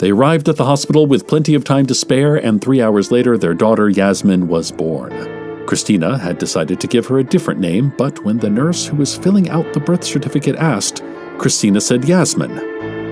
They 0.00 0.10
arrived 0.10 0.50
at 0.50 0.58
the 0.58 0.66
hospital 0.66 1.06
with 1.06 1.26
plenty 1.26 1.54
of 1.54 1.64
time 1.64 1.86
to 1.86 1.94
spare, 1.94 2.36
and 2.36 2.60
three 2.60 2.82
hours 2.82 3.10
later, 3.10 3.38
their 3.38 3.54
daughter 3.54 3.88
Yasmin 3.88 4.48
was 4.48 4.70
born. 4.70 5.37
Christina 5.68 6.16
had 6.16 6.38
decided 6.38 6.80
to 6.80 6.86
give 6.86 7.06
her 7.08 7.18
a 7.18 7.22
different 7.24 7.60
name, 7.60 7.92
but 7.98 8.24
when 8.24 8.38
the 8.38 8.48
nurse 8.48 8.86
who 8.86 8.96
was 8.96 9.18
filling 9.18 9.50
out 9.50 9.70
the 9.74 9.80
birth 9.80 10.02
certificate 10.02 10.56
asked, 10.56 11.02
Christina 11.36 11.78
said 11.78 12.06
Yasmin, 12.06 12.56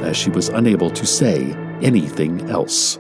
as 0.02 0.16
she 0.16 0.30
was 0.30 0.48
unable 0.48 0.88
to 0.88 1.04
say 1.04 1.52
anything 1.82 2.48
else. 2.48 2.98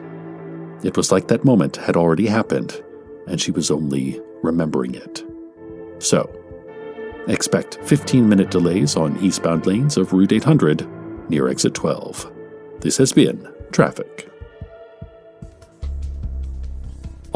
It 0.84 0.94
was 0.94 1.10
like 1.10 1.28
that 1.28 1.46
moment 1.46 1.76
had 1.76 1.96
already 1.96 2.26
happened, 2.26 2.84
and 3.26 3.40
she 3.40 3.50
was 3.50 3.70
only 3.70 4.20
remembering 4.42 4.94
it. 4.94 5.24
So, 6.00 6.30
Expect 7.28 7.78
15 7.82 8.28
minute 8.28 8.50
delays 8.50 8.94
on 8.94 9.18
eastbound 9.24 9.66
lanes 9.66 9.96
of 9.96 10.12
Route 10.12 10.32
800 10.32 10.86
near 11.30 11.48
exit 11.48 11.72
12. 11.72 12.30
This 12.80 12.98
has 12.98 13.14
been 13.14 13.48
Traffic. 13.72 14.30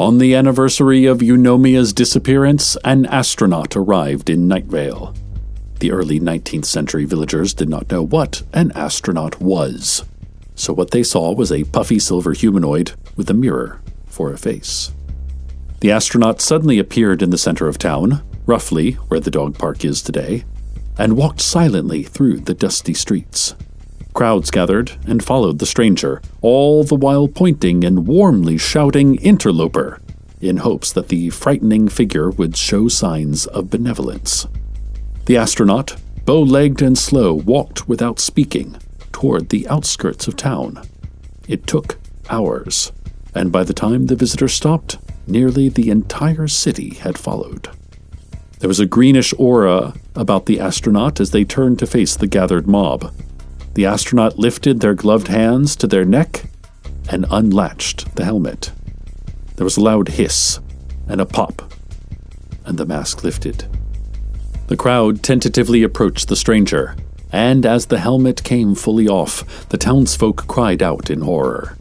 On 0.01 0.17
the 0.17 0.35
anniversary 0.35 1.05
of 1.05 1.21
Eunomia's 1.21 1.93
disappearance, 1.93 2.75
an 2.87 3.05
astronaut 3.05 3.77
arrived 3.77 4.31
in 4.31 4.49
Nightvale. 4.49 5.15
The 5.81 5.93
early 5.93 6.19
19th 6.19 6.65
century 6.65 7.05
villagers 7.05 7.53
did 7.53 7.69
not 7.69 7.91
know 7.91 8.01
what 8.01 8.43
an 8.55 8.73
astronaut 8.73 9.43
was, 9.43 10.03
so 10.55 10.73
what 10.73 10.93
they 10.93 11.03
saw 11.03 11.35
was 11.35 11.53
a 11.53 11.65
puffy 11.65 11.99
silver 11.99 12.33
humanoid 12.33 12.93
with 13.15 13.29
a 13.29 13.35
mirror 13.35 13.83
for 14.07 14.33
a 14.33 14.39
face. 14.39 14.91
The 15.81 15.91
astronaut 15.91 16.41
suddenly 16.41 16.79
appeared 16.79 17.21
in 17.21 17.29
the 17.29 17.37
center 17.37 17.69
of 17.69 17.77
town, 17.77 18.23
roughly 18.47 18.93
where 18.93 19.21
the 19.21 19.31
dog 19.31 19.59
park 19.59 19.85
is 19.85 20.01
today, 20.01 20.45
and 20.97 21.15
walked 21.15 21.43
silently 21.43 22.05
through 22.05 22.41
the 22.41 22.55
dusty 22.55 22.95
streets. 22.95 23.55
Crowds 24.13 24.51
gathered 24.51 24.93
and 25.07 25.25
followed 25.25 25.59
the 25.59 25.67
stranger, 25.67 26.21
all 26.41 26.85
the 26.85 26.95
while 26.95 27.29
pointing 27.29 27.85
and 27.85 28.07
warmly 28.07 28.59
shouting 28.59 29.15
interloper, 29.17 30.01
in 30.41 30.59
hopes 30.59 30.93
that 30.93 31.09
the 31.09 31.31
frightening 31.31 31.89
figure 31.89 32.31
would 32.31 32.57
show 32.57 32.89
signs 32.89 33.47
of 33.47 33.71
benevolence. 33.71 34.47
The 35.27 35.37
astronaut, 35.37 35.97
bow 36.25 36.43
legged 36.43 36.83
and 36.83 36.99
slow, 36.99 37.33
walked 37.33 37.89
without 37.89 38.19
speaking 38.19 38.77
toward 39.13 39.49
the 39.49 39.69
outskirts 39.69 40.27
of 40.27 40.37
town. 40.37 40.83
It 41.47 41.67
took 41.67 41.99
hours, 42.29 42.93
and 43.35 43.53
by 43.53 43.65
the 43.65 43.75
time 43.75 44.07
the 44.07 44.17
visitor 44.17 44.49
stopped, 44.49 44.99
nearly 45.27 45.69
the 45.69 45.91
entire 45.91 46.49
city 46.49 46.95
had 46.95 47.19
followed. 47.19 47.69
There 48.59 48.69
was 48.69 48.81
a 48.81 48.87
greenish 48.87 49.33
aura 49.39 49.95
about 50.15 50.47
the 50.47 50.61
astronaut 50.61 51.21
as 51.21 51.31
they 51.31 51.45
turned 51.45 51.79
to 51.79 51.87
face 51.87 52.17
the 52.17 52.27
gathered 52.27 52.67
mob. 52.67 53.13
The 53.75 53.87
astronaut 53.87 54.39
lifted 54.39 54.81
their 54.81 54.95
gloved 54.95 55.29
hands 55.29 55.77
to 55.77 55.87
their 55.87 56.05
neck 56.05 56.45
and 57.09 57.27
unlatched 57.31 58.17
the 58.17 58.25
helmet. 58.25 58.73
There 59.57 59.65
was 59.65 59.77
a 59.77 59.83
loud 59.83 60.09
hiss 60.09 60.59
and 61.09 61.21
a 61.21 61.27
pop, 61.27 61.73
and 62.65 62.79
the 62.79 62.87
mask 62.87 63.23
lifted. 63.23 63.65
The 64.69 64.77
crowd 64.77 65.23
tentatively 65.23 65.83
approached 65.83 66.29
the 66.29 66.37
stranger, 66.37 66.97
and 67.33 67.67
as 67.67 67.87
the 67.87 67.99
helmet 67.99 68.43
came 68.45 68.75
fully 68.75 69.09
off, 69.09 69.69
the 69.69 69.79
townsfolk 69.79 70.47
cried 70.47 70.83
out 70.83 71.11
in 71.11 71.21
horror. 71.23 71.77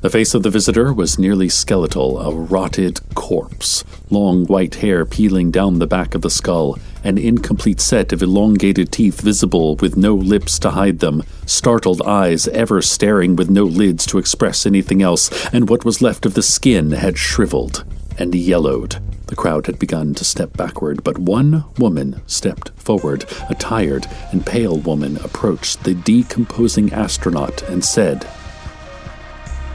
The 0.00 0.10
face 0.10 0.34
of 0.34 0.42
the 0.42 0.50
visitor 0.50 0.92
was 0.92 1.18
nearly 1.18 1.48
skeletal, 1.48 2.18
a 2.18 2.34
rotted 2.34 3.00
corpse, 3.14 3.84
long 4.10 4.46
white 4.46 4.76
hair 4.76 5.06
peeling 5.06 5.50
down 5.50 5.78
the 5.78 5.86
back 5.86 6.14
of 6.14 6.22
the 6.22 6.30
skull, 6.30 6.78
an 7.04 7.18
incomplete 7.18 7.80
set 7.80 8.12
of 8.12 8.22
elongated 8.22 8.92
teeth 8.92 9.20
visible 9.20 9.76
with 9.76 9.96
no 9.96 10.14
lips 10.14 10.58
to 10.60 10.70
hide 10.70 11.00
them, 11.00 11.22
startled 11.46 12.02
eyes 12.02 12.48
ever 12.48 12.80
staring 12.80 13.36
with 13.36 13.50
no 13.50 13.64
lids 13.64 14.06
to 14.06 14.18
express 14.18 14.66
anything 14.66 15.02
else, 15.02 15.30
and 15.52 15.68
what 15.68 15.84
was 15.84 16.02
left 16.02 16.24
of 16.26 16.34
the 16.34 16.42
skin 16.42 16.92
had 16.92 17.18
shriveled 17.18 17.84
and 18.18 18.34
yellowed. 18.34 18.96
The 19.26 19.36
crowd 19.36 19.66
had 19.66 19.78
begun 19.78 20.14
to 20.14 20.24
step 20.24 20.56
backward, 20.56 21.02
but 21.02 21.18
one 21.18 21.64
woman 21.78 22.20
stepped 22.26 22.68
forward. 22.78 23.24
A 23.48 23.54
tired 23.54 24.06
and 24.30 24.44
pale 24.44 24.76
woman 24.76 25.16
approached 25.18 25.84
the 25.84 25.94
decomposing 25.94 26.92
astronaut 26.92 27.62
and 27.62 27.84
said, 27.84 28.28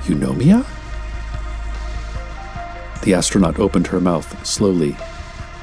Eunomia? 0.04 0.66
The 3.02 3.14
astronaut 3.16 3.58
opened 3.58 3.88
her 3.88 4.00
mouth 4.00 4.46
slowly 4.46 4.96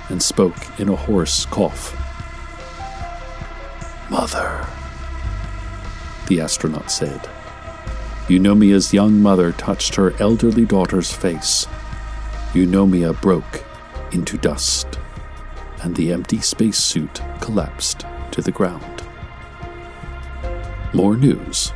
and 0.08 0.23
spoke 0.23 0.56
in 0.78 0.88
a 0.88 0.96
hoarse 0.96 1.46
cough. 1.46 1.92
Mother, 4.11 4.66
the 6.28 6.40
astronaut 6.40 6.90
said. 6.90 7.20
Eunomia's 8.28 8.94
young 8.94 9.20
mother 9.20 9.52
touched 9.52 9.94
her 9.94 10.14
elderly 10.18 10.64
daughter's 10.64 11.12
face. 11.12 11.66
Eunomia 12.52 13.12
broke 13.20 13.64
into 14.12 14.38
dust, 14.38 14.87
and 15.82 15.94
the 15.96 16.12
empty 16.12 16.40
spacesuit 16.40 17.20
collapsed 17.40 18.06
to 18.30 18.40
the 18.40 18.52
ground. 18.52 19.02
More 20.94 21.16
news, 21.16 21.72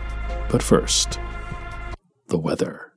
but 0.51 0.63
first, 0.63 1.19
the 2.29 2.39
weather. 2.39 2.93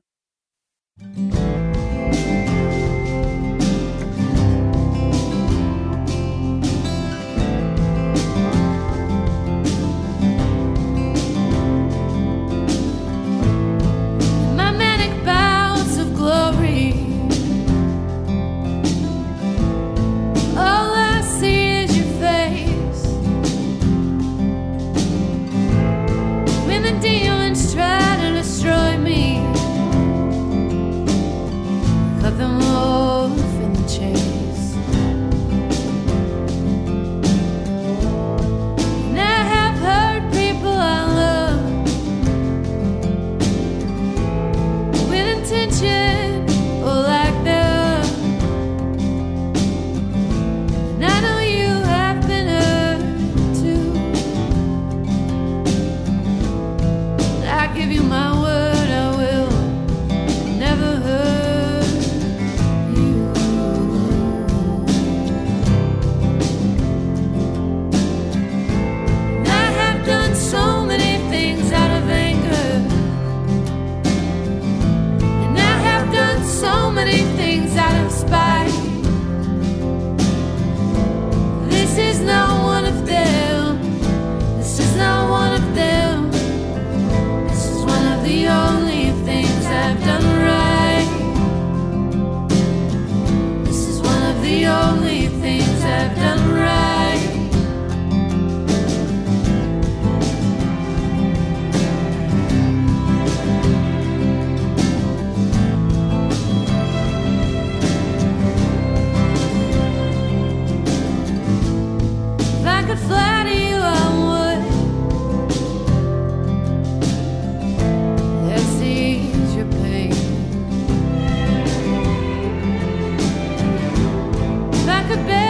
the 125.12 125.18
best. 125.24 125.41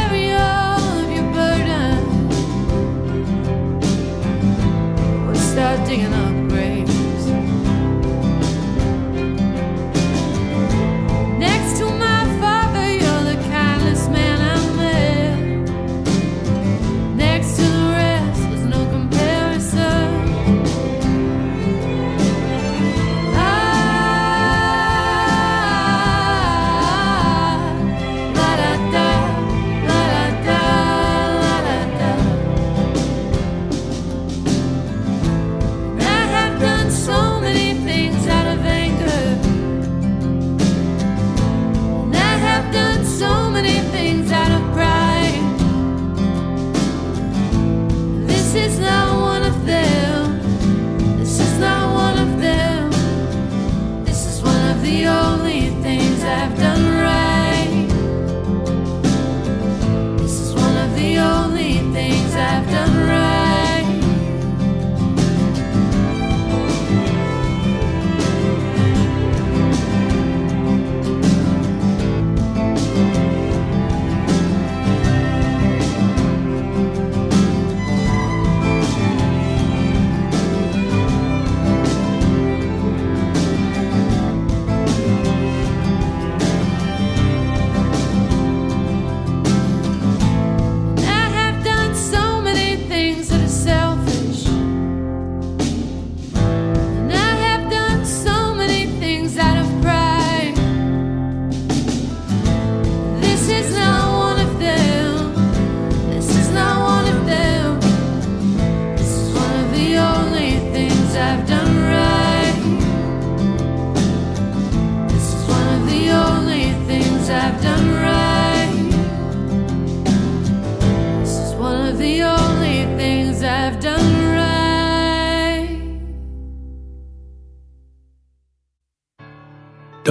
I've 56.24 56.56
done 56.60 56.91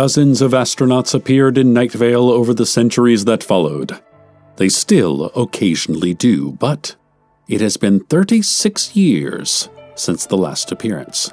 Dozens 0.00 0.40
of 0.40 0.52
astronauts 0.52 1.12
appeared 1.12 1.58
in 1.58 1.74
Night 1.74 1.92
Vale 1.92 2.30
over 2.30 2.54
the 2.54 2.64
centuries 2.64 3.26
that 3.26 3.44
followed. 3.44 4.00
They 4.56 4.70
still 4.70 5.26
occasionally 5.36 6.14
do, 6.14 6.52
but 6.52 6.96
it 7.48 7.60
has 7.60 7.76
been 7.76 8.00
36 8.04 8.96
years 8.96 9.68
since 9.96 10.24
the 10.24 10.38
last 10.38 10.72
appearance. 10.72 11.30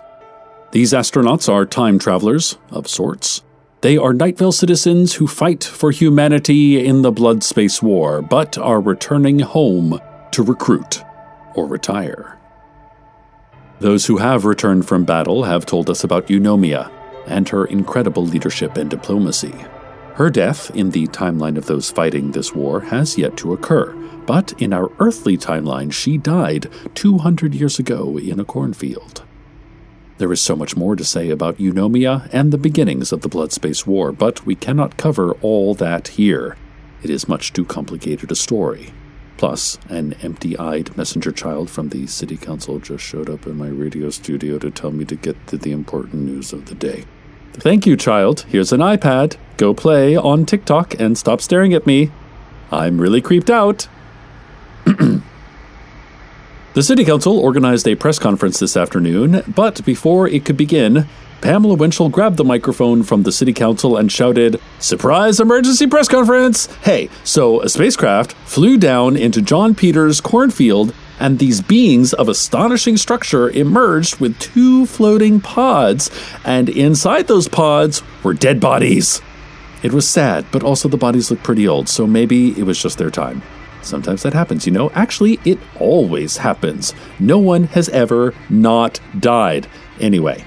These 0.74 0.92
astronauts 0.92 1.48
are 1.48 1.66
time 1.66 1.98
travelers, 1.98 2.58
of 2.70 2.90
sorts. 2.90 3.42
They 3.80 3.96
are 3.96 4.12
Night 4.12 4.38
Vale 4.38 4.52
citizens 4.52 5.14
who 5.14 5.28
fight 5.28 5.64
for 5.64 5.92
humanity 5.92 6.86
in 6.86 7.04
the 7.04 7.12
Blood 7.14 7.46
Space 7.46 7.82
War, 7.82 8.22
but 8.22 8.58
are 8.58 8.82
returning 8.82 9.40
home 9.40 9.98
to 10.32 10.44
recruit 10.44 11.06
or 11.56 11.68
retire. 11.68 12.38
Those 13.80 14.08
who 14.08 14.18
have 14.18 14.44
returned 14.44 14.86
from 14.86 15.06
battle 15.06 15.46
have 15.46 15.66
told 15.66 15.90
us 15.90 16.04
about 16.04 16.28
Eunomia 16.28 16.92
and 17.28 17.50
her 17.50 17.66
incredible 17.66 18.26
leadership 18.26 18.78
and 18.78 18.90
diplomacy. 18.90 19.54
Her 20.16 20.30
death 20.30 20.72
in 20.76 20.92
the 20.92 21.08
timeline 21.08 21.58
of 21.58 21.68
those 21.68 21.92
fighting 21.92 22.32
this 22.32 22.56
war 22.56 22.82
has 22.82 23.18
yet 23.18 23.38
to 23.38 23.54
occur, 23.54 23.94
but 24.26 24.54
in 24.62 24.74
our 24.74 24.92
earthly 25.00 25.38
timeline, 25.38 25.94
she 25.94 26.18
died 26.18 26.72
200 26.96 27.54
years 27.54 27.78
ago 27.78 28.18
in 28.18 28.40
a 28.40 28.46
cornfield. 28.46 29.24
There 30.18 30.34
is 30.34 30.42
so 30.42 30.56
much 30.56 30.76
more 30.76 30.96
to 30.96 31.06
say 31.06 31.30
about 31.30 31.60
Eunomia 31.60 32.28
and 32.34 32.52
the 32.52 32.58
beginnings 32.58 33.12
of 33.12 33.22
the 33.22 33.30
Bloodspace 33.30 33.86
War, 33.86 34.12
but 34.12 34.44
we 34.46 34.56
cannot 34.56 34.98
cover 34.98 35.34
all 35.42 35.76
that 35.76 36.08
here. 36.08 36.58
It 37.04 37.12
is 37.12 37.28
much 37.28 37.54
too 37.54 37.66
complicated 37.66 38.32
a 38.32 38.36
story. 38.36 38.94
Plus, 39.38 39.78
an 39.88 40.14
empty 40.24 40.58
eyed 40.58 40.98
messenger 40.98 41.32
child 41.32 41.70
from 41.70 41.90
the 41.90 42.08
city 42.08 42.38
council 42.38 42.80
just 42.80 43.04
showed 43.04 43.30
up 43.30 43.46
in 43.46 43.56
my 43.56 43.68
radio 43.68 44.10
studio 44.10 44.58
to 44.58 44.72
tell 44.72 44.90
me 44.92 45.06
to 45.06 45.16
get 45.16 45.46
to 45.46 45.58
the 45.58 45.72
important 45.72 46.24
news 46.24 46.52
of 46.52 46.66
the 46.66 46.74
day. 46.74 47.06
Thank 47.60 47.88
you, 47.88 47.98
child. 47.98 48.42
Here's 48.42 48.72
an 48.72 48.82
iPad. 48.82 49.36
Go 49.58 49.74
play 49.74 50.16
on 50.16 50.46
TikTok 50.46 51.00
and 51.00 51.18
stop 51.18 51.42
staring 51.42 51.74
at 51.74 51.88
me. 51.88 52.12
I'm 52.72 53.02
really 53.02 53.20
creeped 53.20 53.50
out. 53.50 53.88
the 54.86 55.24
City 56.84 57.04
Council 57.04 57.40
organized 57.40 57.88
a 57.88 57.96
press 57.96 58.20
conference 58.20 58.60
this 58.60 58.78
afternoon, 58.78 59.44
but 59.48 59.84
before 59.86 60.28
it 60.28 60.46
could 60.46 60.58
begin, 60.58 61.08
Pamela 61.42 61.74
Winchell 61.74 62.10
grabbed 62.10 62.38
the 62.38 62.44
microphone 62.44 63.02
from 63.02 63.24
the 63.24 63.32
City 63.32 63.54
Council 63.54 63.98
and 63.98 64.12
shouted, 64.12 64.62
Surprise 64.78 65.40
emergency 65.40 65.88
press 65.88 66.08
conference! 66.08 66.68
Hey, 66.84 67.10
so 67.24 67.62
a 67.62 67.70
spacecraft 67.70 68.34
flew 68.46 68.78
down 68.78 69.18
into 69.18 69.42
John 69.42 69.74
Peters' 69.74 70.22
cornfield 70.22 70.94
and 71.20 71.40
these 71.40 71.62
beings 71.62 72.14
of 72.14 72.30
astonishing 72.30 72.98
structure 72.98 73.50
emerged 73.50 74.20
with 74.20 74.38
two 74.40 74.86
floating 74.86 75.42
pods, 75.42 76.10
and 76.46 76.70
inside 76.70 77.28
those 77.28 77.48
pods 77.48 78.04
were 78.24 78.34
dead 78.34 78.60
bodies. 78.60 79.22
It 79.84 79.94
was 79.94 80.10
sad, 80.10 80.46
but 80.52 80.64
also 80.64 80.90
the 80.90 80.98
bodies 80.98 81.30
looked 81.30 81.44
pretty 81.44 81.68
old, 81.68 81.88
so 81.88 82.08
maybe 82.08 82.50
it 82.60 82.64
was 82.64 82.82
just 82.82 82.98
their 82.98 83.12
time. 83.12 83.42
Sometimes 83.82 84.24
that 84.24 84.34
happens, 84.34 84.66
you 84.66 84.72
know. 84.72 84.92
Actually, 84.92 85.40
it 85.46 85.60
always 85.80 86.38
happens. 86.38 86.94
No 87.20 87.38
one 87.38 87.66
has 87.66 87.88
ever 87.90 88.34
not 88.50 89.00
died. 89.20 89.68
Anyway, 90.00 90.44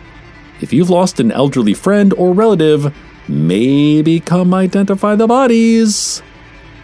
if 0.61 0.73
you've 0.73 0.91
lost 0.91 1.21
an 1.21 1.33
elderly 1.33 1.75
friend 1.75 2.13
or 2.15 2.35
relative, 2.35 2.95
maybe 3.29 4.21
come 4.21 4.53
identify 4.53 5.15
the 5.15 5.27
bodies. 5.27 6.23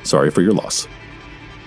Sorry 0.03 0.31
for 0.31 0.41
your 0.41 0.55
loss. 0.55 0.87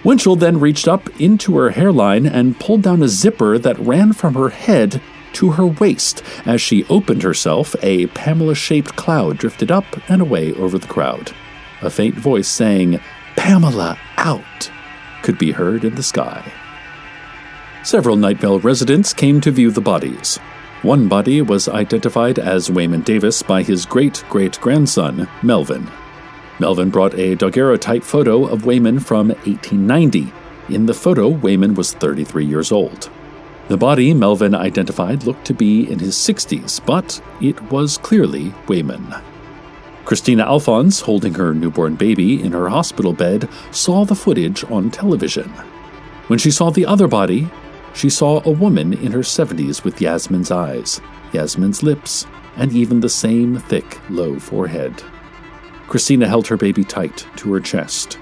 Winchell 0.03 0.37
then 0.37 0.59
reached 0.59 0.87
up 0.87 1.09
into 1.19 1.57
her 1.57 1.71
hairline 1.71 2.25
and 2.25 2.59
pulled 2.59 2.81
down 2.81 3.03
a 3.03 3.07
zipper 3.07 3.57
that 3.57 3.79
ran 3.79 4.13
from 4.13 4.33
her 4.35 4.49
head 4.49 5.01
to 5.33 5.51
her 5.51 5.65
waist. 5.65 6.23
As 6.45 6.61
she 6.61 6.85
opened 6.85 7.23
herself, 7.23 7.75
a 7.83 8.07
Pamela 8.07 8.55
shaped 8.55 8.95
cloud 8.95 9.37
drifted 9.37 9.71
up 9.71 9.85
and 10.09 10.21
away 10.21 10.53
over 10.53 10.77
the 10.77 10.87
crowd. 10.87 11.31
A 11.81 11.89
faint 11.89 12.15
voice 12.15 12.47
saying, 12.47 12.99
Pamela 13.35 13.97
out, 14.17 14.71
could 15.21 15.37
be 15.37 15.51
heard 15.51 15.83
in 15.83 15.95
the 15.95 16.03
sky. 16.03 16.51
Several 17.83 18.15
Night 18.15 18.37
Vale 18.37 18.59
residents 18.59 19.13
came 19.13 19.39
to 19.41 19.51
view 19.51 19.71
the 19.71 19.81
bodies. 19.81 20.37
One 20.81 21.07
body 21.07 21.41
was 21.41 21.67
identified 21.67 22.39
as 22.39 22.71
Wayman 22.71 23.01
Davis 23.01 23.43
by 23.43 23.63
his 23.63 23.85
great 23.85 24.23
great 24.29 24.59
grandson, 24.61 25.27
Melvin. 25.43 25.89
Melvin 26.59 26.89
brought 26.89 27.13
a 27.13 27.35
daguerreotype 27.35 28.03
photo 28.03 28.45
of 28.45 28.65
Wayman 28.65 28.99
from 28.99 29.29
1890. 29.29 30.31
In 30.69 30.85
the 30.85 30.93
photo, 30.93 31.29
Wayman 31.29 31.73
was 31.73 31.93
33 31.93 32.45
years 32.45 32.71
old. 32.71 33.09
The 33.69 33.77
body 33.77 34.13
Melvin 34.13 34.53
identified 34.53 35.23
looked 35.23 35.45
to 35.45 35.53
be 35.53 35.89
in 35.89 35.99
his 35.99 36.15
60s, 36.15 36.85
but 36.85 37.21
it 37.39 37.61
was 37.71 37.97
clearly 37.97 38.53
Wayman. 38.67 39.15
Christina 40.03 40.43
Alphonse, 40.43 41.01
holding 41.01 41.35
her 41.35 41.53
newborn 41.53 41.95
baby 41.95 42.41
in 42.41 42.51
her 42.51 42.67
hospital 42.67 43.13
bed, 43.13 43.47
saw 43.71 44.05
the 44.05 44.15
footage 44.15 44.63
on 44.65 44.89
television. 44.89 45.49
When 46.27 46.39
she 46.39 46.51
saw 46.51 46.71
the 46.71 46.85
other 46.85 47.07
body, 47.07 47.47
she 47.93 48.09
saw 48.09 48.41
a 48.43 48.51
woman 48.51 48.93
in 48.93 49.11
her 49.11 49.19
70s 49.19 49.83
with 49.83 50.01
Yasmin's 50.01 50.51
eyes, 50.51 50.99
Yasmin's 51.31 51.83
lips, 51.83 52.25
and 52.55 52.73
even 52.73 52.99
the 52.99 53.09
same 53.09 53.57
thick, 53.59 53.99
low 54.09 54.39
forehead. 54.39 55.03
Christina 55.89 56.27
held 56.27 56.45
her 56.47 56.55
baby 56.55 56.83
tight 56.83 57.25
to 57.37 57.51
her 57.51 57.59
chest. 57.59 58.19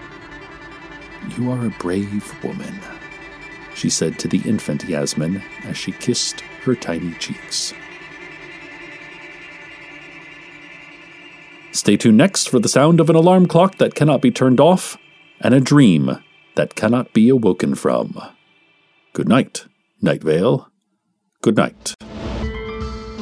You 1.37 1.51
are 1.51 1.65
a 1.65 1.75
brave 1.79 2.33
woman, 2.41 2.79
she 3.75 3.89
said 3.89 4.17
to 4.19 4.29
the 4.29 4.41
infant 4.45 4.85
Yasmin 4.85 5.43
as 5.65 5.75
she 5.77 5.91
kissed 5.91 6.39
her 6.63 6.75
tiny 6.75 7.13
cheeks. 7.15 7.73
Stay 11.73 11.97
tuned 11.97 12.17
next 12.17 12.49
for 12.49 12.59
the 12.59 12.69
sound 12.69 13.01
of 13.01 13.09
an 13.09 13.17
alarm 13.17 13.47
clock 13.47 13.77
that 13.79 13.95
cannot 13.95 14.21
be 14.21 14.31
turned 14.31 14.61
off 14.61 14.97
and 15.41 15.53
a 15.53 15.59
dream 15.59 16.23
that 16.55 16.73
cannot 16.73 17.11
be 17.11 17.27
awoken 17.27 17.75
from. 17.75 18.17
Good 19.11 19.27
night, 19.27 19.65
Night 20.01 20.23
Vale. 20.23 20.71
Good 21.41 21.57
night. 21.57 21.95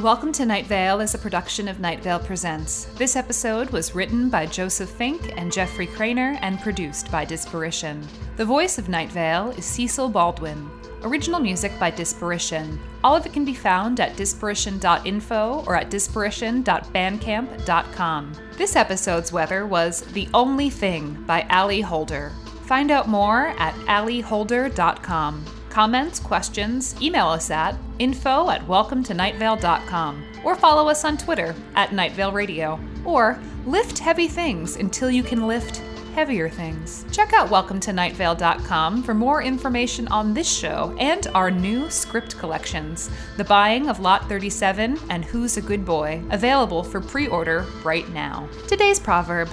Welcome 0.06 0.32
to 0.34 0.46
Night 0.46 0.68
Vale 0.68 1.02
is 1.02 1.16
a 1.16 1.18
production 1.18 1.68
of 1.68 1.80
Night 1.80 2.04
Vale 2.04 2.20
Presents. 2.20 2.86
This 2.94 3.16
episode 3.16 3.72
was 3.72 3.96
written 3.96 4.30
by 4.30 4.46
Joseph 4.46 4.92
Fink 4.92 5.34
and 5.36 5.52
Jeffrey 5.52 5.88
Cranor 5.88 6.38
and 6.44 6.60
produced 6.60 7.12
by 7.12 7.26
Disparition. 7.26 8.06
The 8.38 8.46
voice 8.46 8.78
of 8.78 8.88
Night 8.88 9.12
Vale 9.12 9.50
is 9.58 9.66
Cecil 9.66 10.10
Baldwin. 10.10 10.70
Original 11.02 11.40
music 11.40 11.72
by 11.80 11.90
Disparition. 11.90 12.78
All 13.04 13.16
of 13.16 13.26
it 13.26 13.34
can 13.34 13.46
be 13.46 13.56
found 13.56 14.00
at 14.00 14.16
disparition.info 14.16 15.64
or 15.66 15.76
at 15.76 15.90
disparition.bandcamp.com. 15.90 18.34
This 18.58 18.76
episode's 18.76 19.34
weather 19.34 19.66
was 19.66 20.02
The 20.02 20.30
Only 20.36 20.70
Thing 20.70 21.24
by 21.26 21.48
Ali 21.50 21.82
Holder. 21.82 22.32
Find 22.66 22.92
out 22.92 23.08
more 23.08 23.56
at 23.58 23.74
aliholder.com. 23.88 25.46
Comments, 25.76 26.18
questions, 26.22 26.96
email 27.02 27.28
us 27.28 27.52
at 27.52 27.76
info 28.00 28.50
at 28.50 28.66
welcometonightvale.com 28.66 30.24
or 30.46 30.56
follow 30.56 30.88
us 30.88 31.04
on 31.04 31.18
Twitter 31.18 31.54
at 31.76 31.90
Nightvale 31.90 32.32
Radio 32.32 32.80
or 33.04 33.38
lift 33.66 34.00
heavy 34.00 34.30
things 34.30 34.78
until 34.78 35.12
you 35.12 35.22
can 35.22 35.48
lift 35.48 35.82
heavier 36.14 36.48
things. 36.48 37.06
Check 37.12 37.34
out 37.34 37.50
welcometonightvale.com 37.50 39.04
for 39.04 39.14
more 39.14 39.44
information 39.44 40.08
on 40.08 40.34
this 40.34 40.50
show 40.50 40.96
and 40.98 41.28
our 41.36 41.52
new 41.52 41.90
script 41.90 42.38
collections, 42.38 43.10
The 43.36 43.44
Buying 43.44 43.90
of 43.90 44.00
Lot 44.00 44.30
37 44.30 44.98
and 45.10 45.26
Who's 45.26 45.58
a 45.58 45.62
Good 45.62 45.84
Boy, 45.84 46.24
available 46.30 46.86
for 46.86 47.02
pre-order 47.02 47.66
right 47.84 48.08
now. 48.12 48.48
Today's 48.70 48.98
proverb 48.98 49.50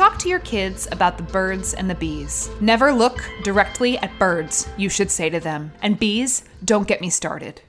Talk 0.00 0.18
to 0.20 0.30
your 0.30 0.38
kids 0.38 0.88
about 0.92 1.18
the 1.18 1.24
birds 1.24 1.74
and 1.74 1.90
the 1.90 1.94
bees. 1.94 2.48
Never 2.58 2.90
look 2.90 3.22
directly 3.42 3.98
at 3.98 4.18
birds, 4.18 4.66
you 4.78 4.88
should 4.88 5.10
say 5.10 5.28
to 5.28 5.38
them. 5.38 5.72
And 5.82 6.00
bees, 6.00 6.42
don't 6.64 6.88
get 6.88 7.02
me 7.02 7.10
started. 7.10 7.60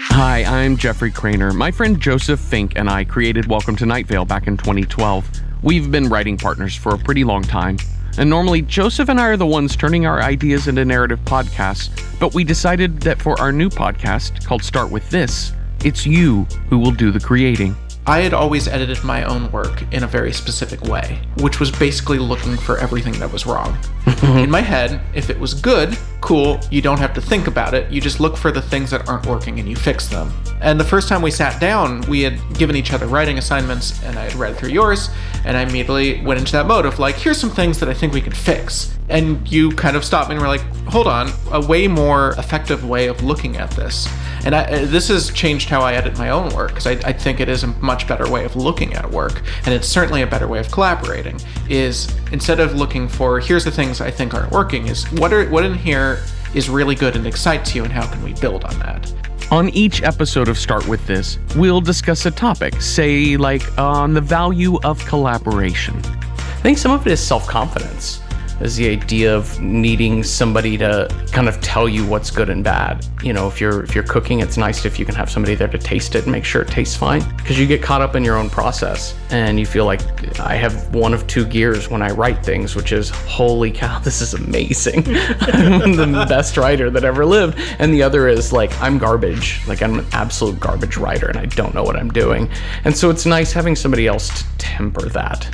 Hi, 0.00 0.44
I'm 0.44 0.78
Jeffrey 0.78 1.12
Cranor. 1.12 1.54
My 1.54 1.70
friend 1.70 2.00
Joseph 2.00 2.40
Fink 2.40 2.72
and 2.76 2.88
I 2.88 3.04
created 3.04 3.44
Welcome 3.48 3.76
to 3.76 3.84
Night 3.84 4.06
Vale 4.06 4.24
back 4.24 4.46
in 4.46 4.56
2012. 4.56 5.28
We've 5.62 5.90
been 5.90 6.08
writing 6.08 6.38
partners 6.38 6.74
for 6.74 6.94
a 6.94 6.98
pretty 6.98 7.22
long 7.22 7.42
time. 7.42 7.76
And 8.16 8.30
normally, 8.30 8.62
Joseph 8.62 9.10
and 9.10 9.20
I 9.20 9.26
are 9.26 9.36
the 9.36 9.44
ones 9.44 9.76
turning 9.76 10.06
our 10.06 10.22
ideas 10.22 10.68
into 10.68 10.86
narrative 10.86 11.20
podcasts, 11.26 11.90
but 12.18 12.32
we 12.32 12.44
decided 12.44 12.98
that 13.02 13.20
for 13.20 13.38
our 13.38 13.52
new 13.52 13.68
podcast 13.68 14.46
called 14.46 14.64
Start 14.64 14.90
With 14.90 15.10
This, 15.10 15.52
it's 15.84 16.06
you 16.06 16.44
who 16.70 16.78
will 16.78 16.92
do 16.92 17.10
the 17.10 17.20
creating. 17.20 17.76
I 18.08 18.22
had 18.22 18.32
always 18.32 18.66
edited 18.68 19.04
my 19.04 19.24
own 19.24 19.52
work 19.52 19.82
in 19.92 20.02
a 20.02 20.06
very 20.06 20.32
specific 20.32 20.80
way, 20.84 21.20
which 21.40 21.60
was 21.60 21.70
basically 21.70 22.18
looking 22.18 22.56
for 22.56 22.78
everything 22.78 23.12
that 23.18 23.30
was 23.30 23.44
wrong. 23.44 23.76
Mm-hmm. 24.06 24.38
in 24.38 24.50
my 24.50 24.62
head, 24.62 25.00
if 25.14 25.28
it 25.28 25.38
was 25.38 25.52
good, 25.52 25.96
cool, 26.22 26.58
you 26.70 26.80
don't 26.80 26.98
have 26.98 27.12
to 27.14 27.20
think 27.20 27.46
about 27.46 27.74
it, 27.74 27.92
you 27.92 28.00
just 28.00 28.18
look 28.18 28.36
for 28.36 28.50
the 28.50 28.62
things 28.62 28.90
that 28.90 29.06
aren't 29.08 29.26
working 29.26 29.60
and 29.60 29.68
you 29.68 29.76
fix 29.76 30.08
them. 30.08 30.32
And 30.62 30.80
the 30.80 30.84
first 30.84 31.08
time 31.08 31.20
we 31.20 31.30
sat 31.30 31.60
down, 31.60 32.00
we 32.08 32.22
had 32.22 32.40
given 32.54 32.74
each 32.74 32.94
other 32.94 33.06
writing 33.06 33.36
assignments, 33.36 34.02
and 34.02 34.18
I 34.18 34.24
had 34.24 34.34
read 34.34 34.56
through 34.56 34.70
yours, 34.70 35.10
and 35.44 35.54
I 35.56 35.62
immediately 35.62 36.22
went 36.22 36.40
into 36.40 36.52
that 36.52 36.66
mode 36.66 36.86
of 36.86 36.98
like, 36.98 37.14
here's 37.14 37.38
some 37.38 37.50
things 37.50 37.78
that 37.80 37.90
I 37.90 37.94
think 37.94 38.14
we 38.14 38.22
can 38.22 38.32
fix. 38.32 38.96
And 39.10 39.46
you 39.50 39.70
kind 39.70 39.96
of 39.96 40.04
stopped 40.04 40.30
me 40.30 40.34
and 40.34 40.42
were 40.42 40.48
like, 40.48 40.62
hold 40.88 41.06
on, 41.06 41.30
a 41.52 41.64
way 41.64 41.86
more 41.86 42.30
effective 42.32 42.88
way 42.88 43.06
of 43.06 43.22
looking 43.22 43.58
at 43.58 43.70
this. 43.72 44.08
And 44.48 44.54
I, 44.54 44.62
uh, 44.62 44.86
this 44.86 45.08
has 45.08 45.30
changed 45.30 45.68
how 45.68 45.82
I 45.82 45.92
edit 45.92 46.16
my 46.16 46.30
own 46.30 46.48
work 46.54 46.68
because 46.68 46.86
I, 46.86 46.92
I 47.06 47.12
think 47.12 47.38
it 47.38 47.50
is 47.50 47.64
a 47.64 47.66
much 47.82 48.08
better 48.08 48.26
way 48.30 48.46
of 48.46 48.56
looking 48.56 48.94
at 48.94 49.10
work, 49.10 49.42
and 49.66 49.74
it's 49.74 49.86
certainly 49.86 50.22
a 50.22 50.26
better 50.26 50.48
way 50.48 50.58
of 50.58 50.72
collaborating. 50.72 51.38
Is 51.68 52.10
instead 52.32 52.58
of 52.58 52.74
looking 52.74 53.08
for 53.08 53.40
here's 53.40 53.62
the 53.62 53.70
things 53.70 54.00
I 54.00 54.10
think 54.10 54.32
aren't 54.32 54.50
working, 54.50 54.86
is 54.86 55.04
what 55.12 55.34
are 55.34 55.46
what 55.50 55.66
in 55.66 55.74
here 55.74 56.22
is 56.54 56.70
really 56.70 56.94
good 56.94 57.14
and 57.14 57.26
excites 57.26 57.74
you, 57.74 57.84
and 57.84 57.92
how 57.92 58.10
can 58.10 58.22
we 58.22 58.32
build 58.40 58.64
on 58.64 58.78
that? 58.78 59.12
On 59.50 59.68
each 59.68 60.00
episode 60.02 60.48
of 60.48 60.56
Start 60.56 60.88
With 60.88 61.06
This, 61.06 61.38
we'll 61.54 61.82
discuss 61.82 62.24
a 62.24 62.30
topic, 62.30 62.80
say, 62.80 63.36
like 63.36 63.78
on 63.78 64.14
the 64.14 64.22
value 64.22 64.78
of 64.82 65.04
collaboration. 65.04 65.94
I 65.98 66.62
think 66.62 66.78
some 66.78 66.92
of 66.92 67.06
it 67.06 67.12
is 67.12 67.20
self 67.20 67.46
confidence 67.46 68.22
is 68.60 68.76
the 68.76 68.88
idea 68.88 69.34
of 69.34 69.60
needing 69.60 70.22
somebody 70.22 70.76
to 70.78 71.08
kind 71.32 71.48
of 71.48 71.60
tell 71.60 71.88
you 71.88 72.06
what's 72.06 72.30
good 72.30 72.48
and 72.48 72.64
bad. 72.64 73.06
You 73.22 73.32
know, 73.32 73.48
if 73.48 73.60
you're 73.60 73.82
if 73.84 73.94
you're 73.94 74.04
cooking, 74.04 74.40
it's 74.40 74.56
nice 74.56 74.84
if 74.84 74.98
you 74.98 75.04
can 75.04 75.14
have 75.14 75.30
somebody 75.30 75.54
there 75.54 75.68
to 75.68 75.78
taste 75.78 76.14
it 76.14 76.24
and 76.24 76.32
make 76.32 76.44
sure 76.44 76.62
it 76.62 76.68
tastes 76.68 76.96
fine 76.96 77.22
because 77.36 77.58
you 77.58 77.66
get 77.66 77.82
caught 77.82 78.00
up 78.00 78.16
in 78.16 78.24
your 78.24 78.36
own 78.36 78.50
process 78.50 79.14
and 79.30 79.58
you 79.58 79.66
feel 79.66 79.84
like 79.84 80.00
I 80.40 80.54
have 80.54 80.94
one 80.94 81.14
of 81.14 81.26
two 81.26 81.44
gears 81.44 81.88
when 81.88 82.02
I 82.02 82.10
write 82.10 82.44
things, 82.44 82.74
which 82.74 82.92
is 82.92 83.10
holy 83.10 83.70
cow, 83.70 83.98
this 84.04 84.20
is 84.20 84.34
amazing. 84.34 85.04
I'm 85.06 85.96
the 85.96 86.26
best 86.28 86.56
writer 86.56 86.90
that 86.90 87.04
ever 87.04 87.24
lived. 87.24 87.58
And 87.78 87.92
the 87.92 88.02
other 88.02 88.28
is 88.28 88.52
like 88.52 88.78
I'm 88.80 88.98
garbage. 88.98 89.60
Like 89.66 89.82
I'm 89.82 89.98
an 89.98 90.06
absolute 90.12 90.58
garbage 90.58 90.96
writer 90.96 91.28
and 91.28 91.38
I 91.38 91.46
don't 91.46 91.74
know 91.74 91.82
what 91.82 91.96
I'm 91.96 92.10
doing. 92.10 92.50
And 92.84 92.96
so 92.96 93.10
it's 93.10 93.26
nice 93.26 93.52
having 93.52 93.76
somebody 93.76 94.06
else 94.06 94.28
to 94.28 94.58
temper 94.58 95.08
that 95.10 95.48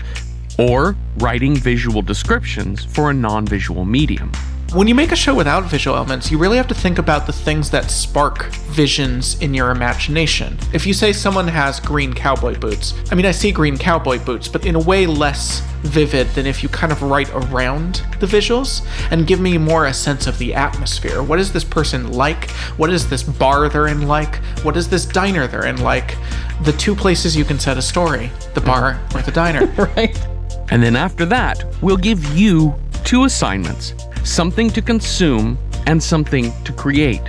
or 0.58 0.96
writing 1.18 1.56
visual 1.56 2.02
descriptions 2.02 2.84
for 2.84 3.10
a 3.10 3.14
non 3.14 3.46
visual 3.46 3.84
medium. 3.84 4.32
When 4.74 4.88
you 4.88 4.94
make 4.96 5.12
a 5.12 5.16
show 5.16 5.36
without 5.36 5.70
visual 5.70 5.96
elements, 5.96 6.32
you 6.32 6.38
really 6.38 6.56
have 6.56 6.66
to 6.66 6.74
think 6.74 6.98
about 6.98 7.28
the 7.28 7.32
things 7.32 7.70
that 7.70 7.92
spark 7.92 8.46
visions 8.72 9.40
in 9.40 9.54
your 9.54 9.70
imagination. 9.70 10.58
If 10.72 10.84
you 10.84 10.92
say 10.92 11.12
someone 11.12 11.46
has 11.46 11.78
green 11.78 12.12
cowboy 12.12 12.58
boots, 12.58 12.92
I 13.12 13.14
mean, 13.14 13.24
I 13.24 13.30
see 13.30 13.52
green 13.52 13.78
cowboy 13.78 14.18
boots, 14.18 14.48
but 14.48 14.66
in 14.66 14.74
a 14.74 14.80
way 14.80 15.06
less 15.06 15.60
vivid 15.82 16.26
than 16.30 16.44
if 16.44 16.60
you 16.64 16.68
kind 16.68 16.90
of 16.90 17.02
write 17.02 17.30
around 17.30 18.02
the 18.18 18.26
visuals 18.26 18.84
and 19.12 19.28
give 19.28 19.38
me 19.38 19.58
more 19.58 19.86
a 19.86 19.94
sense 19.94 20.26
of 20.26 20.38
the 20.38 20.52
atmosphere. 20.52 21.22
What 21.22 21.38
is 21.38 21.52
this 21.52 21.62
person 21.62 22.10
like? 22.12 22.50
What 22.76 22.90
is 22.90 23.08
this 23.08 23.22
bar 23.22 23.68
they're 23.68 23.86
in 23.86 24.08
like? 24.08 24.36
What 24.64 24.76
is 24.76 24.88
this 24.88 25.06
diner 25.06 25.46
they're 25.46 25.66
in 25.66 25.82
like? 25.82 26.16
The 26.62 26.72
two 26.72 26.96
places 26.96 27.36
you 27.36 27.44
can 27.44 27.60
set 27.60 27.78
a 27.78 27.82
story 27.82 28.32
the 28.54 28.60
bar 28.60 29.00
or 29.14 29.22
the 29.22 29.30
diner. 29.30 29.66
right. 29.96 30.33
And 30.74 30.82
then 30.82 30.96
after 30.96 31.24
that, 31.26 31.64
we'll 31.82 31.96
give 31.96 32.37
you 32.37 32.74
two 33.04 33.26
assignments 33.26 33.94
something 34.24 34.68
to 34.70 34.82
consume 34.82 35.56
and 35.87 36.02
something 36.02 36.52
to 36.64 36.72
create. 36.72 37.22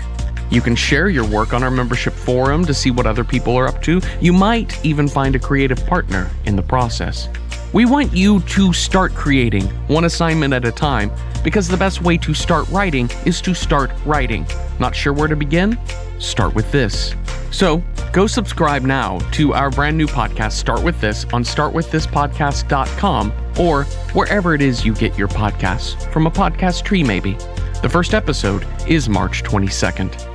You 0.49 0.61
can 0.61 0.75
share 0.75 1.09
your 1.09 1.27
work 1.27 1.53
on 1.53 1.61
our 1.61 1.69
membership 1.69 2.13
forum 2.13 2.65
to 2.65 2.73
see 2.73 2.89
what 2.89 3.05
other 3.05 3.23
people 3.23 3.55
are 3.55 3.67
up 3.67 3.83
to. 3.83 4.01
You 4.19 4.33
might 4.33 4.83
even 4.83 5.07
find 5.07 5.35
a 5.35 5.39
creative 5.39 5.85
partner 5.85 6.31
in 6.45 6.55
the 6.55 6.63
process. 6.63 7.29
We 7.71 7.85
want 7.85 8.11
you 8.13 8.39
to 8.39 8.73
start 8.73 9.13
creating 9.13 9.65
one 9.89 10.05
assignment 10.05 10.51
at 10.51 10.65
a 10.65 10.71
time 10.71 11.11
because 11.43 11.67
the 11.67 11.77
best 11.77 12.01
way 12.01 12.17
to 12.17 12.33
start 12.33 12.67
writing 12.69 13.11
is 13.27 13.41
to 13.41 13.53
start 13.53 13.91
writing. 14.07 14.47
Not 14.79 14.95
sure 14.95 15.13
where 15.13 15.27
to 15.27 15.35
begin? 15.35 15.77
Start 16.19 16.55
with 16.55 16.71
this. 16.71 17.13
So 17.51 17.83
go 18.11 18.27
subscribe 18.27 18.83
now 18.83 19.19
to 19.31 19.53
our 19.53 19.69
brand 19.69 19.97
new 19.97 20.07
podcast, 20.07 20.53
Start 20.53 20.83
With 20.83 20.99
This, 21.01 21.25
on 21.33 21.43
startwiththispodcast.com 21.43 23.33
or 23.59 23.83
wherever 24.13 24.53
it 24.53 24.61
is 24.61 24.85
you 24.85 24.93
get 24.93 25.17
your 25.17 25.27
podcasts, 25.27 26.11
from 26.11 26.27
a 26.27 26.31
podcast 26.31 26.83
tree 26.83 27.03
maybe. 27.03 27.37
The 27.81 27.89
first 27.89 28.13
episode 28.13 28.65
is 28.87 29.07
March 29.07 29.43
22nd. 29.43 30.34